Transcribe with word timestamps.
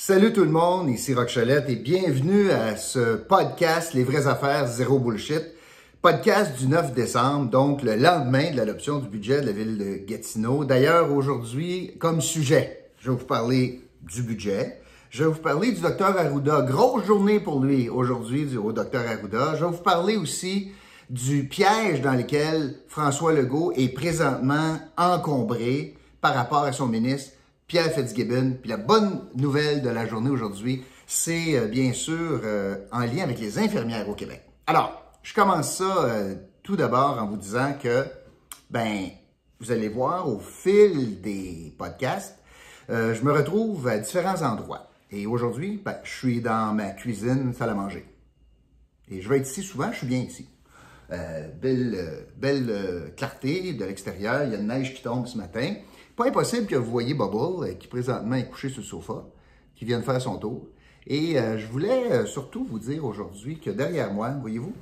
Salut 0.00 0.32
tout 0.32 0.44
le 0.44 0.50
monde, 0.52 0.88
ici 0.90 1.12
Rock 1.12 1.36
et 1.36 1.74
bienvenue 1.74 2.52
à 2.52 2.76
ce 2.76 3.16
podcast 3.16 3.94
Les 3.94 4.04
vraies 4.04 4.28
affaires 4.28 4.68
zéro 4.68 5.00
bullshit. 5.00 5.42
Podcast 6.00 6.56
du 6.56 6.68
9 6.68 6.92
décembre, 6.92 7.50
donc 7.50 7.82
le 7.82 7.96
lendemain 7.96 8.52
de 8.52 8.56
l'adoption 8.56 9.00
du 9.00 9.08
budget 9.08 9.40
de 9.40 9.46
la 9.46 9.52
ville 9.52 9.76
de 9.76 9.96
Gatineau. 10.06 10.64
D'ailleurs, 10.64 11.12
aujourd'hui, 11.12 11.96
comme 11.98 12.20
sujet, 12.20 12.90
je 13.00 13.10
vais 13.10 13.16
vous 13.16 13.26
parler 13.26 13.80
du 14.02 14.22
budget. 14.22 14.80
Je 15.10 15.24
vais 15.24 15.30
vous 15.30 15.40
parler 15.40 15.72
du 15.72 15.80
docteur 15.80 16.16
Arruda. 16.16 16.62
Grosse 16.62 17.04
journée 17.04 17.40
pour 17.40 17.60
lui 17.60 17.88
aujourd'hui 17.88 18.56
au 18.56 18.70
docteur 18.70 19.02
Arruda. 19.04 19.56
Je 19.56 19.64
vais 19.64 19.72
vous 19.72 19.82
parler 19.82 20.16
aussi 20.16 20.70
du 21.10 21.48
piège 21.48 22.02
dans 22.02 22.14
lequel 22.14 22.76
François 22.86 23.32
Legault 23.32 23.72
est 23.74 23.88
présentement 23.88 24.78
encombré 24.96 25.96
par 26.20 26.34
rapport 26.34 26.62
à 26.62 26.70
son 26.70 26.86
ministre 26.86 27.32
Pierre 27.68 27.92
Fitzgibbon. 27.92 28.56
Puis 28.60 28.70
la 28.70 28.78
bonne 28.78 29.28
nouvelle 29.36 29.82
de 29.82 29.90
la 29.90 30.06
journée 30.06 30.30
aujourd'hui, 30.30 30.84
c'est 31.06 31.54
euh, 31.54 31.66
bien 31.66 31.92
sûr 31.92 32.40
euh, 32.42 32.78
en 32.90 33.00
lien 33.00 33.22
avec 33.22 33.38
les 33.38 33.58
infirmières 33.58 34.08
au 34.08 34.14
Québec. 34.14 34.42
Alors, 34.66 35.02
je 35.22 35.34
commence 35.34 35.76
ça 35.76 36.04
euh, 36.04 36.34
tout 36.62 36.76
d'abord 36.76 37.18
en 37.18 37.26
vous 37.26 37.36
disant 37.36 37.74
que, 37.80 38.06
ben, 38.70 39.08
vous 39.60 39.70
allez 39.70 39.88
voir 39.88 40.28
au 40.28 40.38
fil 40.38 41.20
des 41.20 41.74
podcasts, 41.76 42.36
je 42.88 43.22
me 43.22 43.32
retrouve 43.32 43.86
à 43.86 43.98
différents 43.98 44.40
endroits. 44.40 44.90
Et 45.10 45.26
aujourd'hui, 45.26 45.80
ben, 45.84 45.96
je 46.04 46.10
suis 46.10 46.40
dans 46.40 46.72
ma 46.72 46.90
cuisine, 46.90 47.52
salle 47.52 47.70
à 47.70 47.74
manger. 47.74 48.06
Et 49.10 49.20
je 49.20 49.28
vais 49.28 49.38
être 49.38 49.48
ici 49.48 49.62
souvent, 49.62 49.92
je 49.92 49.98
suis 49.98 50.06
bien 50.06 50.20
ici. 50.20 50.48
Belle 51.08 52.26
belle 52.36 53.12
clarté 53.16 53.72
de 53.72 53.84
l'extérieur, 53.84 54.44
il 54.44 54.52
y 54.52 54.54
a 54.54 54.58
de 54.58 54.62
neige 54.62 54.94
qui 54.94 55.02
tombe 55.02 55.26
ce 55.26 55.36
matin. 55.38 55.74
Pas 56.18 56.26
impossible 56.26 56.66
que 56.66 56.74
vous 56.74 56.90
voyez 56.90 57.14
Bubble, 57.14 57.64
euh, 57.64 57.74
qui 57.74 57.86
présentement 57.86 58.34
est 58.34 58.48
couché 58.48 58.68
sur 58.70 58.80
le 58.80 58.86
sofa, 58.86 59.24
qui 59.76 59.84
vient 59.84 60.00
de 60.00 60.04
faire 60.04 60.20
son 60.20 60.36
tour. 60.36 60.66
Et 61.06 61.38
euh, 61.38 61.58
je 61.58 61.68
voulais 61.68 62.10
euh, 62.10 62.26
surtout 62.26 62.64
vous 62.64 62.80
dire 62.80 63.04
aujourd'hui 63.04 63.60
que 63.60 63.70
derrière 63.70 64.12
moi, 64.12 64.30
voyez-vous, 64.30 64.74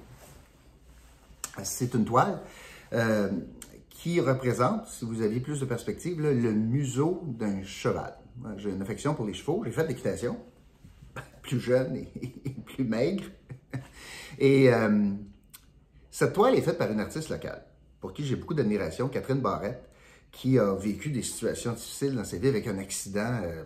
c'est 1.62 1.92
une 1.92 2.06
toile 2.06 2.40
qui 3.90 4.18
représente, 4.20 4.86
si 4.86 5.04
vous 5.04 5.20
aviez 5.20 5.40
plus 5.40 5.60
de 5.60 5.66
perspective, 5.66 6.22
le 6.22 6.52
museau 6.52 7.22
d'un 7.26 7.62
cheval. 7.64 8.16
J'ai 8.56 8.70
une 8.70 8.80
affection 8.80 9.14
pour 9.14 9.26
les 9.26 9.34
chevaux, 9.34 9.62
j'ai 9.66 9.72
fait 9.72 9.82
de 9.82 9.88
l'équitation, 9.88 10.38
plus 11.42 11.60
jeune 11.60 11.96
et, 11.96 12.50
plus 12.64 12.84
maigre. 12.84 13.24
Et 14.38 14.70
cette 16.18 16.32
toile 16.32 16.54
est 16.54 16.62
faite 16.62 16.78
par 16.78 16.90
une 16.90 17.00
artiste 17.00 17.28
locale, 17.28 17.62
pour 18.00 18.14
qui 18.14 18.24
j'ai 18.24 18.36
beaucoup 18.36 18.54
d'admiration, 18.54 19.06
Catherine 19.08 19.40
Barrette 19.40 19.86
qui 20.32 20.58
a 20.58 20.72
vécu 20.74 21.10
des 21.10 21.20
situations 21.20 21.72
difficiles 21.72 22.14
dans 22.14 22.24
sa 22.24 22.38
vie 22.38 22.48
avec 22.48 22.66
un 22.66 22.78
accident 22.78 23.40
euh, 23.44 23.64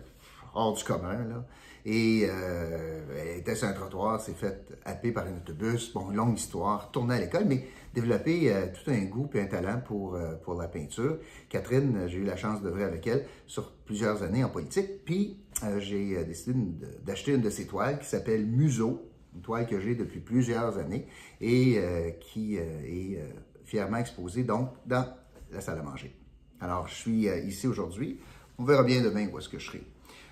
hors 0.53 0.73
du 0.73 0.83
commun. 0.83 1.13
Là. 1.29 1.45
Et 1.85 2.27
euh, 2.29 2.99
elle 3.17 3.37
était 3.37 3.55
sur 3.55 3.69
un 3.69 3.71
trottoir, 3.71 4.19
s'est 4.19 4.33
faite 4.33 4.77
happer 4.83 5.13
par 5.13 5.27
un 5.27 5.37
autobus. 5.37 5.93
Bon, 5.93 6.09
longue 6.09 6.37
histoire, 6.37 6.91
tournée 6.91 7.15
à 7.15 7.19
l'école, 7.21 7.45
mais 7.45 7.65
développé 7.93 8.53
euh, 8.53 8.65
tout 8.67 8.91
un 8.91 9.05
goût 9.05 9.29
et 9.33 9.39
un 9.39 9.47
talent 9.47 9.79
pour, 9.85 10.19
pour 10.43 10.55
la 10.55 10.67
peinture. 10.67 11.19
Catherine, 11.47 12.03
j'ai 12.07 12.17
eu 12.17 12.25
la 12.25 12.35
chance 12.35 12.61
d'œuvrer 12.61 12.83
avec 12.83 13.07
elle 13.07 13.25
sur 13.47 13.71
plusieurs 13.85 14.23
années 14.23 14.43
en 14.43 14.49
politique. 14.49 15.05
Puis 15.05 15.37
j'ai 15.79 16.21
décidé 16.25 16.59
d'acheter 17.05 17.31
une 17.31 17.41
de 17.41 17.49
ses 17.49 17.65
toiles 17.65 17.99
qui 17.99 18.07
s'appelle 18.07 18.45
Museau, 18.45 19.09
une 19.35 19.41
toile 19.41 19.67
que 19.67 19.79
j'ai 19.79 19.95
depuis 19.95 20.19
plusieurs 20.19 20.77
années 20.77 21.07
et 21.39 21.79
qui 22.19 22.57
est 22.57 23.19
fièrement 23.65 23.97
exposée 23.97 24.43
donc 24.43 24.69
dans 24.85 25.05
la 25.51 25.61
salle 25.61 25.79
à 25.79 25.83
manger. 25.83 26.15
Alors, 26.61 26.87
je 26.87 26.93
suis 26.93 27.27
euh, 27.27 27.39
ici 27.39 27.67
aujourd'hui. 27.67 28.19
On 28.57 28.63
verra 28.63 28.83
bien 28.83 29.01
demain 29.01 29.27
où 29.31 29.39
est-ce 29.39 29.49
que 29.49 29.57
je 29.57 29.65
serai. 29.65 29.83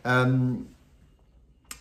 Euh, 0.05 0.53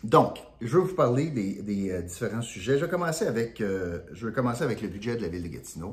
donc, 0.02 0.38
je 0.60 0.78
vais 0.78 0.84
vous 0.84 0.94
parler 0.94 1.30
des, 1.30 1.90
euh, 1.90 2.02
différents 2.02 2.42
sujets. 2.42 2.78
Je 2.78 2.84
vais, 2.84 2.90
commencer 2.90 3.26
avec, 3.26 3.58
je 3.58 4.26
vais 4.26 4.32
commencer 4.32 4.62
avec 4.62 4.80
le 4.80 4.88
budget 4.88 5.16
de 5.16 5.22
la 5.22 5.28
ville 5.28 5.42
de 5.42 5.48
Gatineau. 5.48 5.92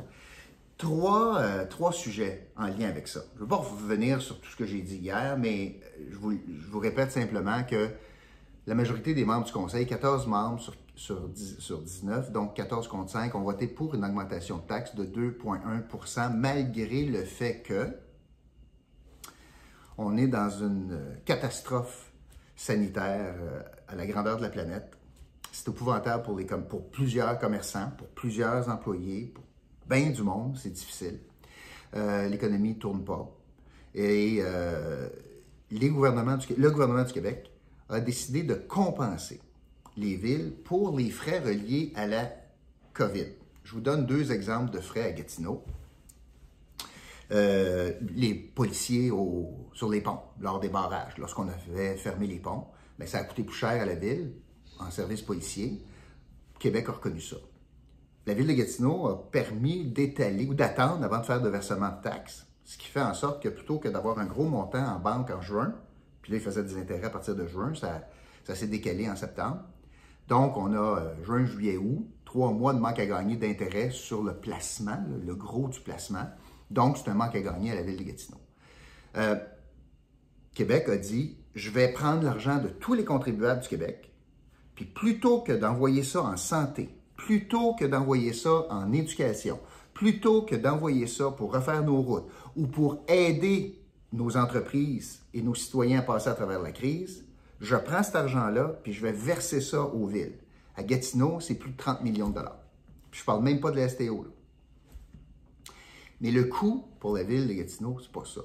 Trois, 0.77 1.65
trois 1.69 1.93
sujets 1.93 2.49
en 2.57 2.67
lien 2.67 2.89
avec 2.89 3.07
ça. 3.07 3.21
Je 3.35 3.39
ne 3.39 3.45
vais 3.45 3.49
pas 3.49 3.55
revenir 3.55 4.21
sur 4.21 4.39
tout 4.41 4.49
ce 4.49 4.57
que 4.57 4.65
j'ai 4.65 4.81
dit 4.81 4.97
hier, 4.97 5.37
mais 5.39 5.79
je 6.11 6.17
vous, 6.17 6.33
je 6.33 6.67
vous, 6.69 6.79
répète 6.79 7.11
simplement 7.11 7.63
que 7.63 7.87
la 8.67 8.75
majorité 8.75 9.13
des 9.13 9.23
membres 9.23 9.45
du 9.45 9.53
conseil, 9.53 9.87
14 9.87 10.27
membres 10.27 10.59
sur, 10.59 10.75
sur, 10.95 11.27
10, 11.27 11.59
sur 11.59 11.81
19, 11.81 12.31
donc 12.31 12.55
14 12.55 12.87
contre 12.87 13.11
5, 13.11 13.35
ont 13.35 13.41
voté 13.41 13.67
pour 13.67 13.95
une 13.95 14.05
augmentation 14.05 14.57
de 14.57 14.63
taxes 14.63 14.95
de 14.95 15.05
2,1 15.05 16.35
malgré 16.35 17.05
le 17.05 17.23
fait 17.23 17.61
que 17.61 17.87
on 19.97 20.17
est 20.17 20.27
dans 20.27 20.49
une 20.49 20.91
euh, 20.91 21.15
catastrophe 21.25 22.11
sanitaire 22.55 23.35
euh, 23.37 23.61
à 23.87 23.95
la 23.95 24.05
grandeur 24.05 24.37
de 24.37 24.41
la 24.41 24.49
planète. 24.49 24.97
C'est 25.51 25.69
épouvantable 25.69 26.23
pour, 26.23 26.37
les, 26.37 26.45
pour 26.45 26.89
plusieurs 26.89 27.39
commerçants, 27.39 27.91
pour 27.97 28.07
plusieurs 28.07 28.67
employés, 28.69 29.31
pour 29.33 29.43
bien 29.87 30.09
du 30.09 30.21
monde, 30.21 30.57
c'est 30.57 30.71
difficile. 30.71 31.19
Euh, 31.95 32.27
l'économie 32.27 32.73
ne 32.73 32.79
tourne 32.79 33.05
pas. 33.05 33.31
Et 33.93 34.43
les 35.71 35.89
gouvernements 35.89 36.37
le 36.57 36.69
gouvernement 36.69 37.05
du 37.05 37.13
Québec 37.13 37.49
a 37.87 38.01
décidé 38.01 38.43
de 38.43 38.55
compenser 38.55 39.39
les 39.97 40.15
villes 40.15 40.53
pour 40.63 40.97
les 40.97 41.09
frais 41.09 41.39
reliés 41.39 41.91
à 41.95 42.07
la 42.07 42.31
COVID. 42.93 43.27
Je 43.63 43.71
vous 43.71 43.81
donne 43.81 44.05
deux 44.05 44.31
exemples 44.31 44.71
de 44.71 44.79
frais 44.79 45.03
à 45.03 45.11
Gatineau. 45.11 45.63
Euh, 47.31 47.93
les 48.15 48.35
policiers 48.35 49.11
sur 49.73 49.89
les 49.89 50.01
ponts 50.01 50.19
lors 50.39 50.59
des 50.59 50.69
barrages. 50.69 51.17
Lorsqu'on 51.17 51.47
avait 51.47 51.95
fermé 51.95 52.27
les 52.27 52.39
ponts, 52.39 52.65
ben, 52.99 53.07
ça 53.07 53.19
a 53.19 53.23
coûté 53.23 53.43
plus 53.43 53.55
cher 53.55 53.81
à 53.81 53.85
la 53.85 53.95
ville 53.95 54.33
en 54.79 54.91
service 54.91 55.21
policier. 55.21 55.81
Québec 56.59 56.85
a 56.89 56.91
reconnu 56.93 57.19
ça. 57.19 57.37
La 58.27 58.33
ville 58.33 58.47
de 58.47 58.53
Gatineau 58.53 59.07
a 59.07 59.31
permis 59.31 59.85
d'étaler 59.85 60.45
ou 60.45 60.53
d'attendre 60.53 61.03
avant 61.03 61.19
de 61.19 61.25
faire 61.25 61.41
de 61.41 61.49
versement 61.49 61.89
de 61.89 62.01
taxes, 62.01 62.45
ce 62.63 62.77
qui 62.77 62.87
fait 62.87 63.01
en 63.01 63.13
sorte 63.13 63.41
que 63.41 63.49
plutôt 63.49 63.79
que 63.79 63.87
d'avoir 63.87 64.19
un 64.19 64.25
gros 64.25 64.45
montant 64.45 64.83
en 64.83 64.99
banque 64.99 65.31
en 65.31 65.41
juin, 65.41 65.75
puis 66.21 66.31
là, 66.31 66.39
ils 66.39 66.43
faisaient 66.43 66.63
des 66.63 66.77
intérêts 66.77 67.05
à 67.05 67.11
partir 67.11 67.35
de 67.35 67.45
juin, 67.45 67.73
ça 67.75 68.55
s'est 68.55 68.67
décalé 68.67 69.09
en 69.09 69.15
septembre. 69.15 69.61
Donc, 70.27 70.57
on 70.57 70.73
a 70.73 70.99
euh, 70.99 71.23
juin, 71.23 71.45
juillet, 71.45 71.77
août, 71.77 72.07
trois 72.25 72.51
mois 72.51 72.73
de 72.73 72.79
manque 72.79 72.99
à 72.99 73.05
gagner 73.05 73.35
d'intérêt 73.35 73.91
sur 73.91 74.23
le 74.23 74.33
placement, 74.33 74.97
le 75.25 75.35
gros 75.35 75.67
du 75.67 75.79
placement. 75.79 76.27
Donc, 76.71 76.97
c'est 76.97 77.09
un 77.09 77.13
manque 77.13 77.35
à 77.35 77.41
gagner 77.41 77.71
à 77.71 77.75
la 77.75 77.83
ville 77.83 77.97
de 77.97 78.03
Gatineau. 78.03 78.39
Euh, 79.17 79.35
Québec 80.53 80.89
a 80.89 80.97
dit, 80.97 81.37
je 81.53 81.69
vais 81.69 81.91
prendre 81.91 82.23
l'argent 82.23 82.57
de 82.57 82.67
tous 82.67 82.93
les 82.93 83.05
contribuables 83.05 83.61
du 83.61 83.67
Québec, 83.67 84.11
puis 84.73 84.85
plutôt 84.85 85.41
que 85.41 85.53
d'envoyer 85.53 86.03
ça 86.03 86.21
en 86.21 86.37
santé, 86.37 86.89
plutôt 87.15 87.75
que 87.75 87.85
d'envoyer 87.85 88.33
ça 88.33 88.65
en 88.69 88.91
éducation, 88.91 89.59
plutôt 89.93 90.41
que 90.41 90.55
d'envoyer 90.55 91.07
ça 91.07 91.31
pour 91.31 91.53
refaire 91.53 91.83
nos 91.83 92.01
routes 92.01 92.29
ou 92.55 92.67
pour 92.67 93.03
aider 93.07 93.79
nos 94.11 94.35
entreprises 94.37 95.21
et 95.33 95.41
nos 95.41 95.55
citoyens 95.55 95.99
à 95.99 96.01
passer 96.01 96.29
à 96.29 96.33
travers 96.33 96.61
la 96.61 96.71
crise, 96.71 97.25
je 97.61 97.75
prends 97.75 98.03
cet 98.03 98.15
argent-là, 98.15 98.79
puis 98.83 98.93
je 98.93 99.01
vais 99.01 99.11
verser 99.11 99.61
ça 99.61 99.81
aux 99.81 100.07
villes. 100.07 100.37
À 100.75 100.83
Gatineau, 100.83 101.39
c'est 101.39 101.55
plus 101.55 101.71
de 101.71 101.77
30 101.77 102.01
millions 102.01 102.29
de 102.29 102.35
dollars. 102.35 102.59
Puis 103.11 103.21
je 103.21 103.25
parle 103.25 103.43
même 103.43 103.59
pas 103.59 103.71
de 103.71 103.77
la 103.77 103.87
STO. 103.87 104.27
Mais 106.21 106.31
le 106.31 106.45
coût 106.45 106.85
pour 106.99 107.15
la 107.15 107.23
ville 107.23 107.47
de 107.47 107.53
Gatineau, 107.53 107.97
c'est 108.01 108.11
pas 108.11 108.25
ça. 108.25 108.41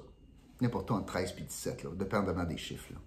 N'importe 0.60 0.90
où 0.90 0.94
entre 0.94 1.06
13 1.06 1.34
et 1.38 1.42
17, 1.42 1.82
là, 1.84 1.90
dépendamment 1.96 2.44
des 2.44 2.56
chiffres. 2.56 2.92
Là. 2.92 2.98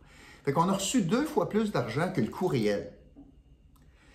Fait 0.43 0.51
qu'on 0.51 0.67
a 0.67 0.73
reçu 0.73 1.03
deux 1.03 1.25
fois 1.25 1.47
plus 1.47 1.71
d'argent 1.71 2.11
que 2.11 2.19
le 2.19 2.27
coût 2.27 2.47
réel. 2.47 2.91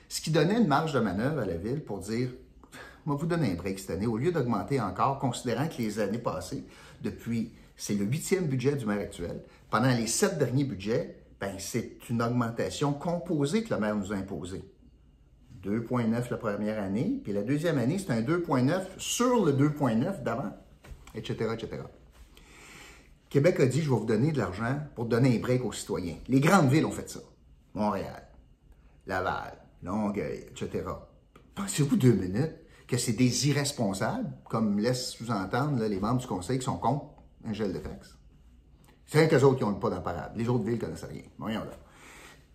Ce 0.09 0.21
qui 0.21 0.31
donnait 0.31 0.59
une 0.59 0.67
marge 0.67 0.93
de 0.93 1.01
manœuvre 1.01 1.41
à 1.41 1.47
la 1.47 1.57
ville 1.57 1.83
pour 1.83 1.99
dire 1.99 2.31
va 3.09 3.15
vous 3.15 3.27
donner 3.27 3.53
un 3.53 3.55
break 3.55 3.79
cette 3.79 3.91
année, 3.91 4.07
au 4.07 4.19
lieu 4.19 4.33
d'augmenter 4.33 4.81
encore, 4.81 5.19
considérant 5.19 5.67
que 5.69 5.79
les 5.79 5.99
années 5.99 6.19
passées, 6.19 6.65
depuis, 7.03 7.53
c'est 7.77 7.95
le 7.95 8.05
huitième 8.05 8.47
budget 8.47 8.77
du 8.77 8.87
maire 8.87 9.01
actuel, 9.01 9.43
pendant 9.71 9.89
les 9.89 10.07
sept 10.07 10.39
derniers 10.39 10.65
budgets, 10.65 11.17
ben, 11.41 11.55
c'est 11.59 11.99
une 12.11 12.23
augmentation 12.23 12.93
composée 12.93 13.63
que 13.63 13.73
le 13.73 13.81
maire 13.81 13.97
nous 13.97 14.13
a 14.13 14.17
imposée. 14.17 14.65
2,9 15.63 16.31
la 16.31 16.37
première 16.37 16.83
année, 16.83 17.21
puis 17.23 17.33
la 17.33 17.43
deuxième 17.43 17.79
année, 17.79 17.99
c'est 17.99 18.13
un 18.13 18.23
2,9 18.23 18.83
sur 18.99 19.45
le 19.45 19.53
2,9 19.53 20.23
d'avant, 20.23 20.57
etc., 21.15 21.51
etc. 21.55 21.83
Québec 23.29 23.61
a 23.61 23.67
dit, 23.67 23.83
je 23.83 23.91
vais 23.91 23.97
vous 23.97 24.07
donner 24.07 24.33
de 24.33 24.39
l'argent 24.39 24.79
pour 24.95 25.07
donner 25.07 25.37
un 25.37 25.41
break 25.41 25.65
aux 25.65 25.73
citoyens. 25.73 26.17
Les 26.29 26.41
grandes 26.41 26.71
villes 26.71 26.87
ont 26.87 26.91
fait 26.91 27.11
ça. 27.11 27.21
Montréal, 27.75 28.27
Laval, 29.07 29.59
Longueuil, 29.83 30.47
etc. 30.51 30.85
Pensez-vous 31.55 31.97
deux 31.97 32.15
minutes 32.15 32.57
que 32.87 32.97
c'est 32.97 33.13
des 33.13 33.49
irresponsables, 33.49 34.33
comme 34.49 34.79
laissent 34.79 35.11
sous-entendre 35.11 35.85
les 35.85 36.01
membres 36.01 36.21
du 36.21 36.27
conseil 36.27 36.59
qui 36.59 36.65
sont 36.65 36.79
contre 36.79 37.07
un 37.45 37.53
gel 37.53 37.73
de 37.73 37.79
taxes? 37.79 38.17
C'est 39.09 39.27
qu'eux 39.29 39.43
autres 39.43 39.59
qui 39.59 39.65
n'ont 39.65 39.75
pas 39.75 39.91
d'imparable. 39.91 40.35
Les 40.37 40.49
autres 40.49 40.65
villes 40.65 40.79
connaissent 40.79 41.05
rien. 41.05 41.23
Voyons 41.39 41.61
là. 41.61 41.73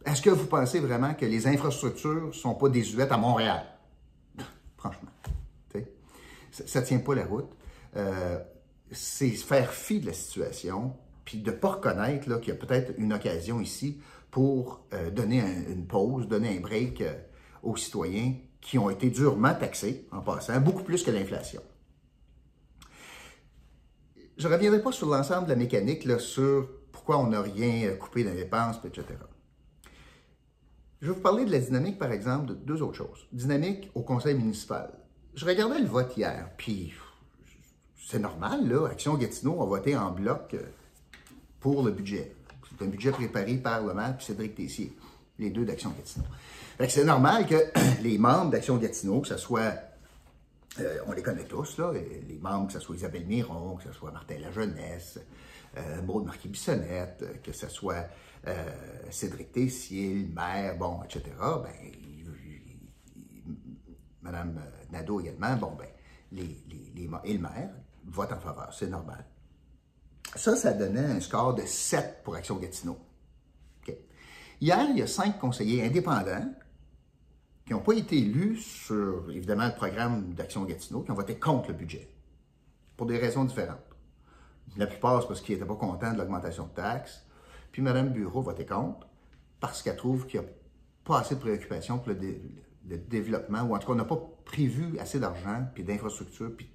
Est-ce 0.05 0.21
que 0.21 0.29
vous 0.29 0.45
pensez 0.45 0.79
vraiment 0.79 1.13
que 1.13 1.25
les 1.25 1.47
infrastructures 1.47 2.27
ne 2.27 2.31
sont 2.31 2.55
pas 2.55 2.69
désuètes 2.69 3.11
à 3.11 3.17
Montréal? 3.17 3.65
Franchement. 4.77 5.09
Ça 6.51 6.81
ne 6.81 6.85
tient 6.85 6.99
pas 6.99 7.15
la 7.15 7.25
route. 7.25 7.49
Euh, 7.97 8.37
c'est 8.91 9.31
faire 9.31 9.73
fi 9.73 9.99
de 9.99 10.05
la 10.05 10.13
situation 10.13 10.93
puis 11.25 11.39
de 11.39 11.51
ne 11.51 11.55
pas 11.55 11.69
reconnaître 11.69 12.39
qu'il 12.39 12.49
y 12.49 12.55
a 12.55 12.59
peut-être 12.59 12.93
une 12.97 13.13
occasion 13.13 13.59
ici 13.59 14.01
pour 14.29 14.85
euh, 14.93 15.09
donner 15.09 15.41
une 15.69 15.87
pause, 15.87 16.27
donner 16.27 16.57
un 16.57 16.59
break 16.59 17.01
euh, 17.01 17.13
aux 17.63 17.77
citoyens 17.77 18.33
qui 18.61 18.77
ont 18.77 18.89
été 18.89 19.09
durement 19.09 19.53
taxés 19.53 20.07
en 20.11 20.21
passant, 20.21 20.59
beaucoup 20.59 20.83
plus 20.83 21.03
que 21.03 21.11
l'inflation. 21.11 21.61
Je 24.37 24.47
ne 24.47 24.53
reviendrai 24.53 24.81
pas 24.81 24.91
sur 24.91 25.07
l'ensemble 25.07 25.45
de 25.45 25.51
la 25.51 25.55
mécanique, 25.55 26.05
là, 26.05 26.17
sur 26.17 26.67
pourquoi 26.91 27.19
on 27.19 27.27
n'a 27.27 27.41
rien 27.41 27.87
euh, 27.87 27.95
coupé 27.95 28.23
dans 28.23 28.31
les 28.31 28.43
dépenses, 28.43 28.77
etc. 28.83 29.05
Je 31.01 31.07
vais 31.07 31.13
vous 31.13 31.21
parler 31.21 31.45
de 31.45 31.51
la 31.51 31.59
dynamique, 31.59 31.99
par 31.99 32.11
exemple, 32.11 32.47
de 32.47 32.53
deux 32.53 32.81
autres 32.81 32.97
choses. 32.97 33.27
Dynamique 33.31 33.91
au 33.93 34.01
conseil 34.01 34.35
municipal. 34.35 34.91
Je 35.35 35.45
regardais 35.45 35.79
le 35.79 35.87
vote 35.87 36.15
hier, 36.15 36.49
puis 36.57 36.93
c'est 38.07 38.19
normal, 38.19 38.67
là, 38.67 38.87
Action 38.87 39.15
Gatineau 39.15 39.61
a 39.61 39.65
voté 39.65 39.95
en 39.95 40.11
bloc 40.11 40.53
euh, 40.53 40.61
pour 41.59 41.83
le 41.83 41.91
budget. 41.91 42.35
C'est 42.69 42.85
un 42.85 42.89
budget 42.89 43.11
préparé 43.11 43.55
par 43.55 43.83
le 43.83 43.93
maire 43.93 44.15
et 44.19 44.23
Cédric 44.23 44.55
Tessier, 44.55 44.95
les 45.37 45.51
deux 45.51 45.65
d'Action 45.65 45.91
Gatineau. 45.91 46.25
c'est 46.89 47.05
normal 47.05 47.45
que 47.45 47.55
les 48.01 48.17
membres 48.17 48.49
d'Action 48.49 48.77
Gatineau, 48.77 49.21
que 49.21 49.27
ce 49.27 49.37
soit 49.37 49.73
euh, 50.79 50.97
on 51.05 51.11
les 51.11 51.21
connaît 51.21 51.45
tous, 51.45 51.77
là, 51.77 51.91
les 51.93 52.39
membres, 52.39 52.67
que 52.67 52.73
ce 52.73 52.79
soit 52.79 52.95
Isabelle 52.95 53.25
Miron, 53.25 53.75
que 53.75 53.83
ce 53.83 53.91
soit 53.91 54.11
Martin 54.11 54.39
Lajeunesse, 54.39 55.19
euh, 55.77 56.01
Maud 56.01 56.25
Marquis-Bissonnette, 56.25 57.23
euh, 57.23 57.33
que 57.43 57.51
ce 57.51 57.67
soit 57.67 58.07
euh, 58.47 58.69
Cédric 59.09 59.51
Tessier, 59.51 60.27
maire, 60.33 60.77
bon, 60.77 61.03
etc., 61.03 61.23
ben, 61.39 61.91
Mme 64.21 64.61
Nadeau 64.91 65.19
également, 65.19 65.55
bon, 65.57 65.75
ben, 65.77 65.87
les, 66.31 66.63
les, 66.69 67.09
et 67.25 67.33
le 67.33 67.39
maire 67.39 67.69
votent 68.05 68.33
en 68.33 68.39
faveur, 68.39 68.73
c'est 68.73 68.87
normal. 68.87 69.25
Ça, 70.35 70.55
ça 70.55 70.73
donnait 70.73 71.05
un 71.05 71.19
score 71.19 71.55
de 71.55 71.63
7 71.65 72.21
pour 72.23 72.35
Action 72.35 72.55
Gatineau. 72.55 72.97
Hier, 74.61 74.87
il 74.91 74.97
y 74.97 75.01
a 75.01 75.07
cinq 75.07 75.39
conseillers 75.39 75.85
indépendants 75.85 76.53
qui 77.65 77.73
n'ont 77.73 77.79
pas 77.79 77.93
été 77.93 78.17
élus 78.17 78.57
sur, 78.57 79.29
évidemment, 79.31 79.67
le 79.67 79.75
programme 79.75 80.33
d'Action 80.33 80.63
Gatineau, 80.65 81.01
qui 81.01 81.11
ont 81.11 81.15
voté 81.15 81.35
contre 81.35 81.69
le 81.69 81.75
budget, 81.75 82.09
pour 82.97 83.07
des 83.07 83.17
raisons 83.17 83.45
différentes. 83.45 83.79
La 84.75 84.87
plupart, 84.87 85.21
c'est 85.21 85.27
parce 85.27 85.41
qu'ils 85.41 85.55
n'étaient 85.55 85.67
pas 85.67 85.75
contents 85.75 86.11
de 86.11 86.17
l'augmentation 86.17 86.65
de 86.65 86.71
taxes. 86.71 87.25
Puis 87.71 87.81
Mme 87.81 88.09
Bureau 88.09 88.41
votait 88.41 88.65
contre, 88.65 89.07
parce 89.59 89.81
qu'elle 89.81 89.95
trouve 89.95 90.25
qu'il 90.25 90.41
n'y 90.41 90.45
a 90.45 90.49
pas 91.05 91.19
assez 91.19 91.35
de 91.35 91.39
préoccupations 91.39 91.99
pour 91.99 92.09
le, 92.09 92.97
développement, 92.97 93.61
ou 93.61 93.75
en 93.75 93.79
tout 93.79 93.87
cas, 93.87 93.93
on 93.93 93.97
n'a 93.97 94.05
pas 94.05 94.21
prévu 94.43 94.99
assez 94.99 95.19
d'argent, 95.19 95.65
puis 95.73 95.83
d'infrastructures, 95.83 96.53
puis 96.55 96.69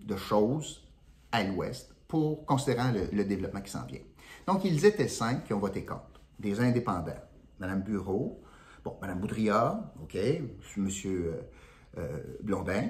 de 0.00 0.16
choses 0.16 0.88
à 1.30 1.42
l'Ouest 1.44 1.94
pour 2.06 2.46
considérant 2.46 2.90
le, 2.90 3.08
le 3.12 3.24
développement 3.24 3.60
qui 3.60 3.70
s'en 3.70 3.84
vient. 3.84 4.00
Donc, 4.46 4.64
ils 4.64 4.86
étaient 4.86 5.08
cinq 5.08 5.44
qui 5.44 5.52
ont 5.52 5.58
voté 5.58 5.84
contre, 5.84 6.22
des 6.38 6.58
indépendants. 6.60 7.12
Mme 7.58 7.82
Bureau, 7.82 8.40
Bon, 8.84 8.96
Mme 9.00 9.20
Boudrillard, 9.20 9.92
OK, 10.02 10.14
M. 10.14 10.88
Euh, 11.06 11.40
euh, 11.98 12.18
Blondin, 12.42 12.88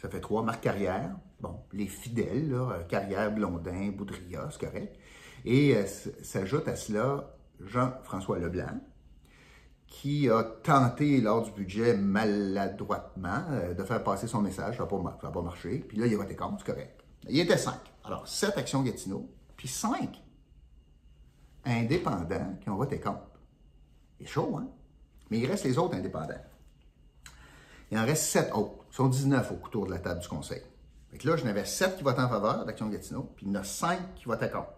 ça 0.00 0.08
fait 0.08 0.20
trois. 0.20 0.42
Marc 0.42 0.62
Carrière, 0.62 1.16
bon, 1.40 1.60
les 1.72 1.86
fidèles, 1.86 2.50
là, 2.50 2.70
euh, 2.72 2.82
Carrière, 2.84 3.32
Blondin, 3.32 3.90
Boudrillard, 3.90 4.52
c'est 4.52 4.66
correct. 4.66 4.96
Et 5.44 5.74
s'ajoute 6.22 6.68
à 6.68 6.76
cela 6.76 7.36
Jean-François 7.60 8.38
Leblanc, 8.38 8.80
qui 9.86 10.30
a 10.30 10.42
tenté 10.42 11.20
lors 11.20 11.42
du 11.42 11.50
budget 11.50 11.94
maladroitement 11.94 13.44
de 13.76 13.84
faire 13.84 14.02
passer 14.02 14.26
son 14.26 14.40
message. 14.40 14.78
Ça 14.78 14.84
n'a 14.84 15.30
pas, 15.30 15.42
marché. 15.42 15.84
Puis 15.86 15.98
là, 15.98 16.06
il 16.06 16.14
a 16.14 16.16
voté 16.16 16.34
contre, 16.34 16.64
c'est 16.64 16.72
correct. 16.72 17.04
Il 17.28 17.38
était 17.38 17.58
cinq. 17.58 17.78
Alors, 18.04 18.26
sept 18.26 18.56
actions 18.56 18.82
Gatineau, 18.82 19.30
puis 19.54 19.68
cinq 19.68 20.22
indépendants 21.64 22.56
qui 22.62 22.70
ont 22.70 22.76
voté 22.76 22.98
contre. 22.98 23.40
C'est 24.18 24.26
chaud, 24.26 24.56
hein? 24.56 24.68
Mais 25.34 25.40
il 25.40 25.46
reste 25.46 25.64
les 25.64 25.78
autres 25.78 25.96
indépendants. 25.96 26.40
Il 27.90 27.98
en 27.98 28.04
reste 28.04 28.22
sept 28.22 28.52
autres. 28.54 28.84
Ils 28.88 28.94
sont 28.94 29.08
19 29.08 29.50
au 29.50 29.66
autour 29.66 29.86
de 29.86 29.90
la 29.90 29.98
table 29.98 30.20
du 30.20 30.28
conseil. 30.28 30.62
Donc 31.10 31.24
là, 31.24 31.36
j'en 31.36 31.48
avais 31.48 31.64
sept 31.64 31.96
qui 31.96 32.04
votent 32.04 32.20
en 32.20 32.28
faveur 32.28 32.64
d'Action 32.64 32.88
Gatineau, 32.88 33.32
puis 33.34 33.44
il 33.44 33.52
y 33.52 33.56
en 33.56 33.60
a 33.60 33.64
cinq 33.64 34.14
qui 34.14 34.26
votent 34.26 34.48
contre. 34.52 34.74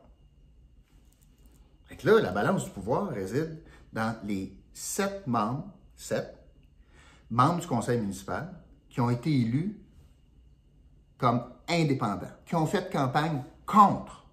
Donc 1.91 2.03
là, 2.05 2.23
la 2.23 2.33
balance 2.33 2.65
du 2.65 2.71
pouvoir 2.71 3.11
réside 3.11 3.63
dans 3.93 4.17
les 4.25 4.59
sept 4.73 5.27
membres, 5.27 5.67
sept 5.95 6.35
membres 7.29 7.61
du 7.61 7.67
conseil 7.67 8.01
municipal 8.01 8.55
qui 8.89 9.03
ont 9.03 9.11
été 9.11 9.31
élus 9.31 9.79
comme 11.19 11.53
indépendants, 11.69 12.33
qui 12.47 12.55
ont 12.55 12.67
fait 12.67 12.91
campagne 12.91 13.45
contre 13.67 14.27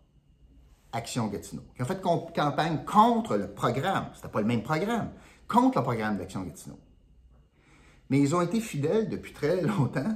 Action 0.93 1.27
Gatineau, 1.27 1.63
qui 1.75 1.81
ont 1.81 1.85
fait 1.85 2.01
campagne 2.01 2.85
contre 2.85 3.35
le 3.35 3.49
programme. 3.49 4.05
C'était 4.13 4.29
pas 4.29 4.39
le 4.39 4.47
même 4.47 4.63
programme 4.63 5.09
contre 5.47 5.79
le 5.79 5.83
programme 5.83 6.17
d'Action 6.17 6.43
Gatineau. 6.43 6.79
Mais 8.09 8.19
ils 8.19 8.35
ont 8.35 8.41
été 8.41 8.59
fidèles 8.59 9.09
depuis 9.09 9.33
très 9.33 9.61
longtemps 9.61 10.15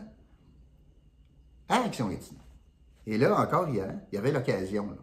à 1.69 1.83
Action 1.83 2.09
Gatineau. 2.09 2.41
Et 3.05 3.17
là, 3.17 3.39
encore 3.39 3.69
il 3.69 3.83
y 4.11 4.17
avait 4.17 4.31
l'occasion 4.31 4.97